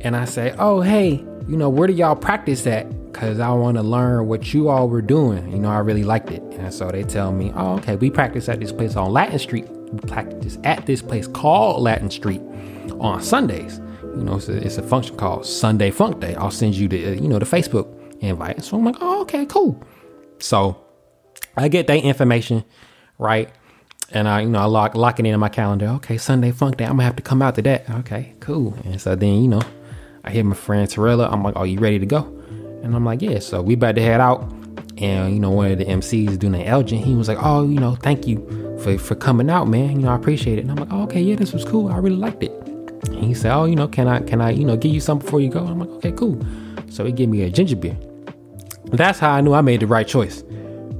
And 0.00 0.16
I 0.16 0.24
say, 0.24 0.54
oh, 0.58 0.80
hey, 0.80 1.24
you 1.46 1.56
know, 1.56 1.68
where 1.68 1.86
do 1.86 1.92
y'all 1.92 2.16
practice 2.16 2.66
at? 2.66 2.86
Cause 3.12 3.40
I 3.40 3.50
want 3.50 3.76
to 3.76 3.82
learn 3.82 4.26
what 4.26 4.54
you 4.54 4.68
all 4.68 4.88
were 4.88 5.02
doing. 5.02 5.50
You 5.52 5.58
know, 5.58 5.70
I 5.70 5.78
really 5.78 6.02
liked 6.02 6.30
it. 6.30 6.42
And 6.54 6.72
so 6.72 6.90
they 6.90 7.02
tell 7.02 7.30
me, 7.30 7.52
oh, 7.54 7.74
okay, 7.74 7.96
we 7.96 8.10
practice 8.10 8.48
at 8.48 8.58
this 8.58 8.72
place 8.72 8.96
on 8.96 9.12
Latin 9.12 9.38
Street. 9.38 9.68
We 9.68 10.00
practice 10.00 10.58
at 10.64 10.86
this 10.86 11.02
place 11.02 11.26
called 11.26 11.82
Latin 11.82 12.10
Street 12.10 12.40
on 13.00 13.22
Sundays. 13.22 13.80
You 14.02 14.24
know, 14.24 14.36
it's 14.36 14.48
a, 14.48 14.56
it's 14.56 14.78
a 14.78 14.82
function 14.82 15.16
called 15.16 15.46
Sunday 15.46 15.90
Funk 15.90 16.20
Day. 16.20 16.34
I'll 16.34 16.50
send 16.50 16.74
you 16.74 16.88
the, 16.88 16.98
you 16.98 17.28
know, 17.28 17.38
the 17.38 17.46
Facebook 17.46 17.86
invite. 18.20 18.64
So 18.64 18.76
I'm 18.76 18.84
like, 18.84 18.96
oh, 19.00 19.22
okay, 19.22 19.44
cool. 19.46 19.82
So 20.38 20.82
I 21.56 21.68
get 21.68 21.86
that 21.88 21.98
information, 21.98 22.64
right? 23.18 23.50
And 24.10 24.28
I, 24.28 24.40
you 24.42 24.48
know, 24.48 24.58
I 24.58 24.64
lock 24.64 24.94
lock 24.94 25.20
it 25.20 25.26
in 25.26 25.38
my 25.40 25.48
calendar. 25.48 25.86
Okay, 25.96 26.18
Sunday 26.18 26.50
Funk 26.50 26.76
Day. 26.76 26.84
I'm 26.84 26.92
gonna 26.92 27.04
have 27.04 27.16
to 27.16 27.22
come 27.22 27.40
out 27.42 27.54
to 27.54 27.62
that. 27.62 27.88
Okay, 27.90 28.34
cool. 28.40 28.76
And 28.84 29.00
so 29.00 29.14
then, 29.14 29.42
you 29.42 29.48
know, 29.48 29.62
I 30.24 30.30
hear 30.30 30.44
my 30.44 30.54
friend 30.54 30.86
Torella. 30.88 31.32
I'm 31.32 31.42
like, 31.42 31.56
"Are 31.56 31.66
you 31.66 31.78
ready 31.78 31.98
to 31.98 32.06
go?" 32.06 32.41
And 32.82 32.94
I'm 32.94 33.04
like, 33.04 33.22
"Yeah." 33.22 33.38
So 33.38 33.62
we 33.62 33.74
about 33.74 33.94
to 33.96 34.02
head 34.02 34.20
out. 34.20 34.50
And 34.98 35.34
you 35.34 35.40
know, 35.40 35.50
one 35.50 35.72
of 35.72 35.78
the 35.78 35.84
MCs 35.84 36.38
doing 36.38 36.52
the 36.52 36.66
Elgin, 36.66 36.98
he 36.98 37.14
was 37.14 37.28
like, 37.28 37.38
"Oh, 37.40 37.64
you 37.68 37.78
know, 37.78 37.94
thank 37.96 38.26
you 38.26 38.38
for 38.82 38.98
for 38.98 39.14
coming 39.14 39.50
out, 39.50 39.68
man. 39.68 39.92
You 39.92 40.06
know, 40.06 40.10
I 40.10 40.16
appreciate 40.16 40.58
it." 40.58 40.62
And 40.62 40.70
I'm 40.70 40.76
like, 40.76 40.92
oh, 40.92 41.02
"Okay, 41.04 41.20
yeah, 41.20 41.36
this 41.36 41.52
was 41.52 41.64
cool. 41.64 41.88
I 41.88 41.98
really 41.98 42.16
liked 42.16 42.42
it." 42.42 42.52
And 43.06 43.24
he 43.24 43.34
said, 43.34 43.54
"Oh, 43.54 43.64
you 43.64 43.76
know, 43.76 43.88
can 43.88 44.08
I 44.08 44.20
can 44.20 44.40
I 44.40 44.50
you 44.50 44.64
know 44.64 44.76
give 44.76 44.92
you 44.92 45.00
something 45.00 45.24
before 45.24 45.40
you 45.40 45.48
go?" 45.48 45.64
I'm 45.64 45.78
like, 45.78 45.90
"Okay, 45.90 46.12
cool." 46.12 46.40
So 46.90 47.04
he 47.04 47.12
gave 47.12 47.28
me 47.28 47.42
a 47.42 47.50
ginger 47.50 47.76
beer. 47.76 47.96
That's 48.92 49.18
how 49.18 49.30
I 49.30 49.40
knew 49.40 49.54
I 49.54 49.62
made 49.62 49.80
the 49.80 49.86
right 49.86 50.06
choice 50.06 50.44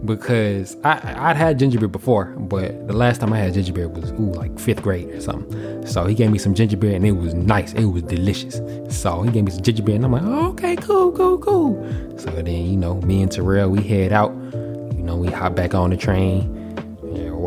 because 0.05 0.77
I 0.85 1.31
I'd 1.31 1.37
had 1.37 1.59
ginger 1.59 1.79
beer 1.79 1.89
before, 1.89 2.27
but 2.37 2.87
the 2.87 2.93
last 2.93 3.21
time 3.21 3.33
I 3.33 3.39
had 3.39 3.55
ginger 3.55 3.73
beer 3.73 3.89
was 3.89 4.11
ooh 4.13 4.33
like 4.33 4.59
fifth 4.59 4.83
grade 4.83 5.09
or 5.11 5.21
something. 5.21 5.87
So 5.87 6.07
he 6.07 6.15
gave 6.15 6.31
me 6.31 6.39
some 6.39 6.55
ginger 6.55 6.77
beer 6.77 6.95
and 6.95 7.07
it 7.07 7.13
was 7.13 7.35
nice. 7.35 7.73
It 7.75 7.87
was 7.87 8.03
delicious. 8.03 8.61
So 8.89 9.23
he 9.23 9.31
gave 9.31 9.45
me 9.45 9.53
some 9.53 9.63
ginger 9.63 9.83
beer 9.83 9.97
and 9.97 10.05
I'm 10.05 10.13
like, 10.13 10.23
oh, 10.25 10.51
okay, 10.51 10.77
cool, 10.77 11.13
cool, 11.13 11.39
cool. 11.39 12.19
So 12.19 12.31
then 12.31 12.47
you 12.47 12.77
know 12.77 13.01
me 13.03 13.23
and 13.23 13.31
Terrell 13.31 13.71
we 13.71 13.83
head 13.83 14.13
out. 14.13 14.33
You 14.53 15.03
know 15.03 15.17
we 15.17 15.29
hop 15.29 15.55
back 15.55 15.75
on 15.75 15.91
the 15.91 15.97
train 15.97 16.59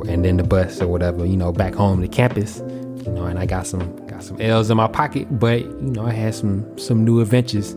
and 0.08 0.24
then 0.24 0.38
the 0.38 0.44
bus 0.44 0.82
or 0.82 0.88
whatever. 0.88 1.26
You 1.26 1.38
know 1.38 1.52
back 1.52 1.74
home 1.74 2.02
to 2.02 2.08
campus. 2.08 2.60
You 2.60 3.12
know 3.12 3.26
and 3.26 3.38
I 3.38 3.46
got 3.46 3.68
some 3.68 4.06
got 4.08 4.24
some 4.24 4.40
L's 4.40 4.70
in 4.70 4.78
my 4.78 4.88
pocket, 4.88 5.28
but 5.40 5.62
you 5.62 5.92
know 5.92 6.06
I 6.06 6.12
had 6.12 6.36
some 6.36 6.78
some 6.78 7.04
new 7.04 7.22
adventures 7.22 7.76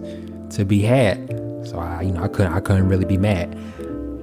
to 0.56 0.64
be 0.64 0.82
had. 0.82 1.28
So 1.66 1.78
I 1.78 2.02
you 2.02 2.12
know 2.12 2.22
I 2.22 2.28
couldn't 2.28 2.52
I 2.52 2.60
couldn't 2.60 2.88
really 2.88 3.04
be 3.04 3.18
mad. 3.18 3.56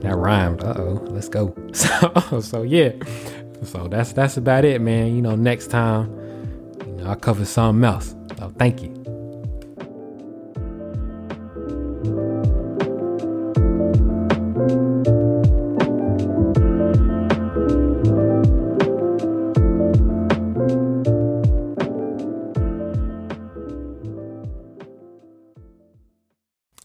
That 0.06 0.18
rhymed. 0.18 0.64
Uh 0.64 0.74
oh, 0.78 1.04
let's 1.10 1.30
go. 1.30 1.56
So 1.74 2.42
so 2.42 2.62
yeah. 2.62 2.92
So 3.64 3.88
that's 3.88 4.14
that's 4.14 4.38
about 4.38 4.66
it, 4.66 4.80
man. 4.82 5.16
You 5.16 5.22
know, 5.22 5.36
next 5.36 5.68
time, 5.68 6.06
you 6.88 7.04
I'll 7.06 7.16
cover 7.16 7.46
something 7.46 7.84
else. 7.84 8.16
So 8.38 8.54
thank 8.58 8.84
you. 8.84 8.95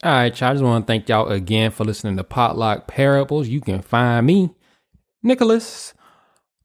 All 0.02 0.10
right, 0.10 0.40
y'all. 0.40 0.48
I 0.48 0.52
just 0.54 0.64
want 0.64 0.86
to 0.86 0.90
thank 0.90 1.10
y'all 1.10 1.28
again 1.28 1.70
for 1.72 1.84
listening 1.84 2.16
to 2.16 2.24
Poplock 2.24 2.86
Parables. 2.86 3.48
You 3.48 3.60
can 3.60 3.82
find 3.82 4.26
me, 4.26 4.54
Nicholas, 5.22 5.92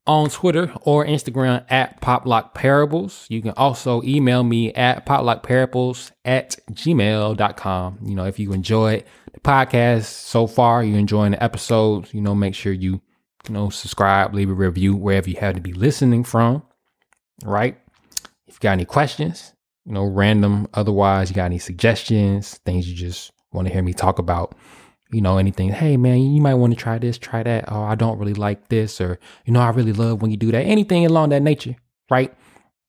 on 0.08 0.30
Twitter 0.30 0.74
or 0.84 1.06
Instagram 1.06 1.66
at 1.70 2.00
Poplock 2.00 2.54
Parables. 2.54 3.26
You 3.28 3.42
can 3.42 3.52
also 3.58 4.02
email 4.04 4.42
me 4.44 4.74
at 4.74 5.06
poplockparables 5.06 6.12
at 6.24 6.56
gmail.com. 6.72 8.00
You 8.06 8.16
know, 8.16 8.24
if 8.24 8.40
you 8.40 8.54
enjoyed 8.54 9.04
the 9.34 9.42
podcast 9.42 10.06
so 10.06 10.48
far, 10.48 10.82
you 10.82 10.96
enjoying 10.96 11.32
the 11.32 11.44
episodes, 11.44 12.14
you 12.14 12.22
know, 12.22 12.36
make 12.36 12.56
sure 12.56 12.72
you, 12.72 13.02
you 13.50 13.54
know, 13.54 13.70
subscribe, 13.70 14.34
leave 14.34 14.50
a 14.50 14.54
review 14.54 14.96
wherever 14.96 15.30
you 15.30 15.36
have 15.42 15.56
to 15.56 15.62
be 15.62 15.74
listening 15.74 16.24
from. 16.24 16.64
Right? 17.44 17.78
If 18.48 18.54
you 18.56 18.60
got 18.62 18.72
any 18.72 18.86
questions, 18.86 19.52
you 19.86 19.94
know, 19.94 20.04
random. 20.04 20.68
Otherwise, 20.74 21.30
you 21.30 21.36
got 21.36 21.46
any 21.46 21.60
suggestions, 21.60 22.60
things 22.66 22.90
you 22.90 22.96
just 22.96 23.32
want 23.52 23.68
to 23.68 23.74
hear 23.74 23.84
me 23.84 23.94
talk 23.94 24.20
about, 24.20 24.56
you 25.12 25.22
know, 25.22 25.38
anything. 25.38 25.70
Hey, 25.70 25.98
man, 25.98 26.20
you 26.20 26.42
might 26.42 26.56
want 26.56 26.74
to 26.74 26.80
try 26.80 26.98
this, 26.98 27.18
try 27.18 27.44
that. 27.44 27.66
Oh, 27.68 27.84
I 27.84 27.96
don't 27.96 28.18
really 28.20 28.34
like 28.34 28.68
this, 28.70 29.00
or, 29.00 29.20
you 29.46 29.54
know, 29.54 29.62
I 29.62 29.70
really 29.70 29.94
love 29.94 30.22
when 30.22 30.32
you 30.32 30.38
do 30.38 30.52
that. 30.52 30.64
Anything 30.64 31.06
along 31.06 31.30
that 31.30 31.42
nature, 31.42 31.76
right? 32.10 32.34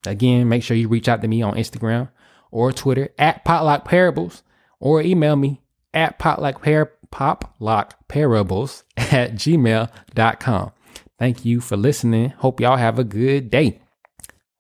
Again, 0.07 0.49
make 0.49 0.63
sure 0.63 0.77
you 0.77 0.89
reach 0.89 1.09
out 1.09 1.23
to 1.23 1.29
me 1.29 1.43
on 1.43 1.55
Instagram 1.55 2.11
or 2.51 2.73
Twitter 2.73 3.11
at 3.19 3.45
Poplock 3.45 3.85
Parables 3.85 4.43
or 4.81 5.03
email 5.03 5.37
me 5.37 5.61
at 5.93 6.19
poplock 6.19 6.63
par- 7.11 7.89
parables 8.09 8.85
at 8.97 9.33
gmail.com. 9.35 10.73
Thank 11.19 11.45
you 11.45 11.61
for 11.61 11.77
listening. 11.77 12.31
Hope 12.31 12.61
y'all 12.61 12.77
have 12.77 12.99
a 12.99 13.05
good 13.05 13.51
day. 13.51 13.81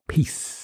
Peace. 0.09 0.56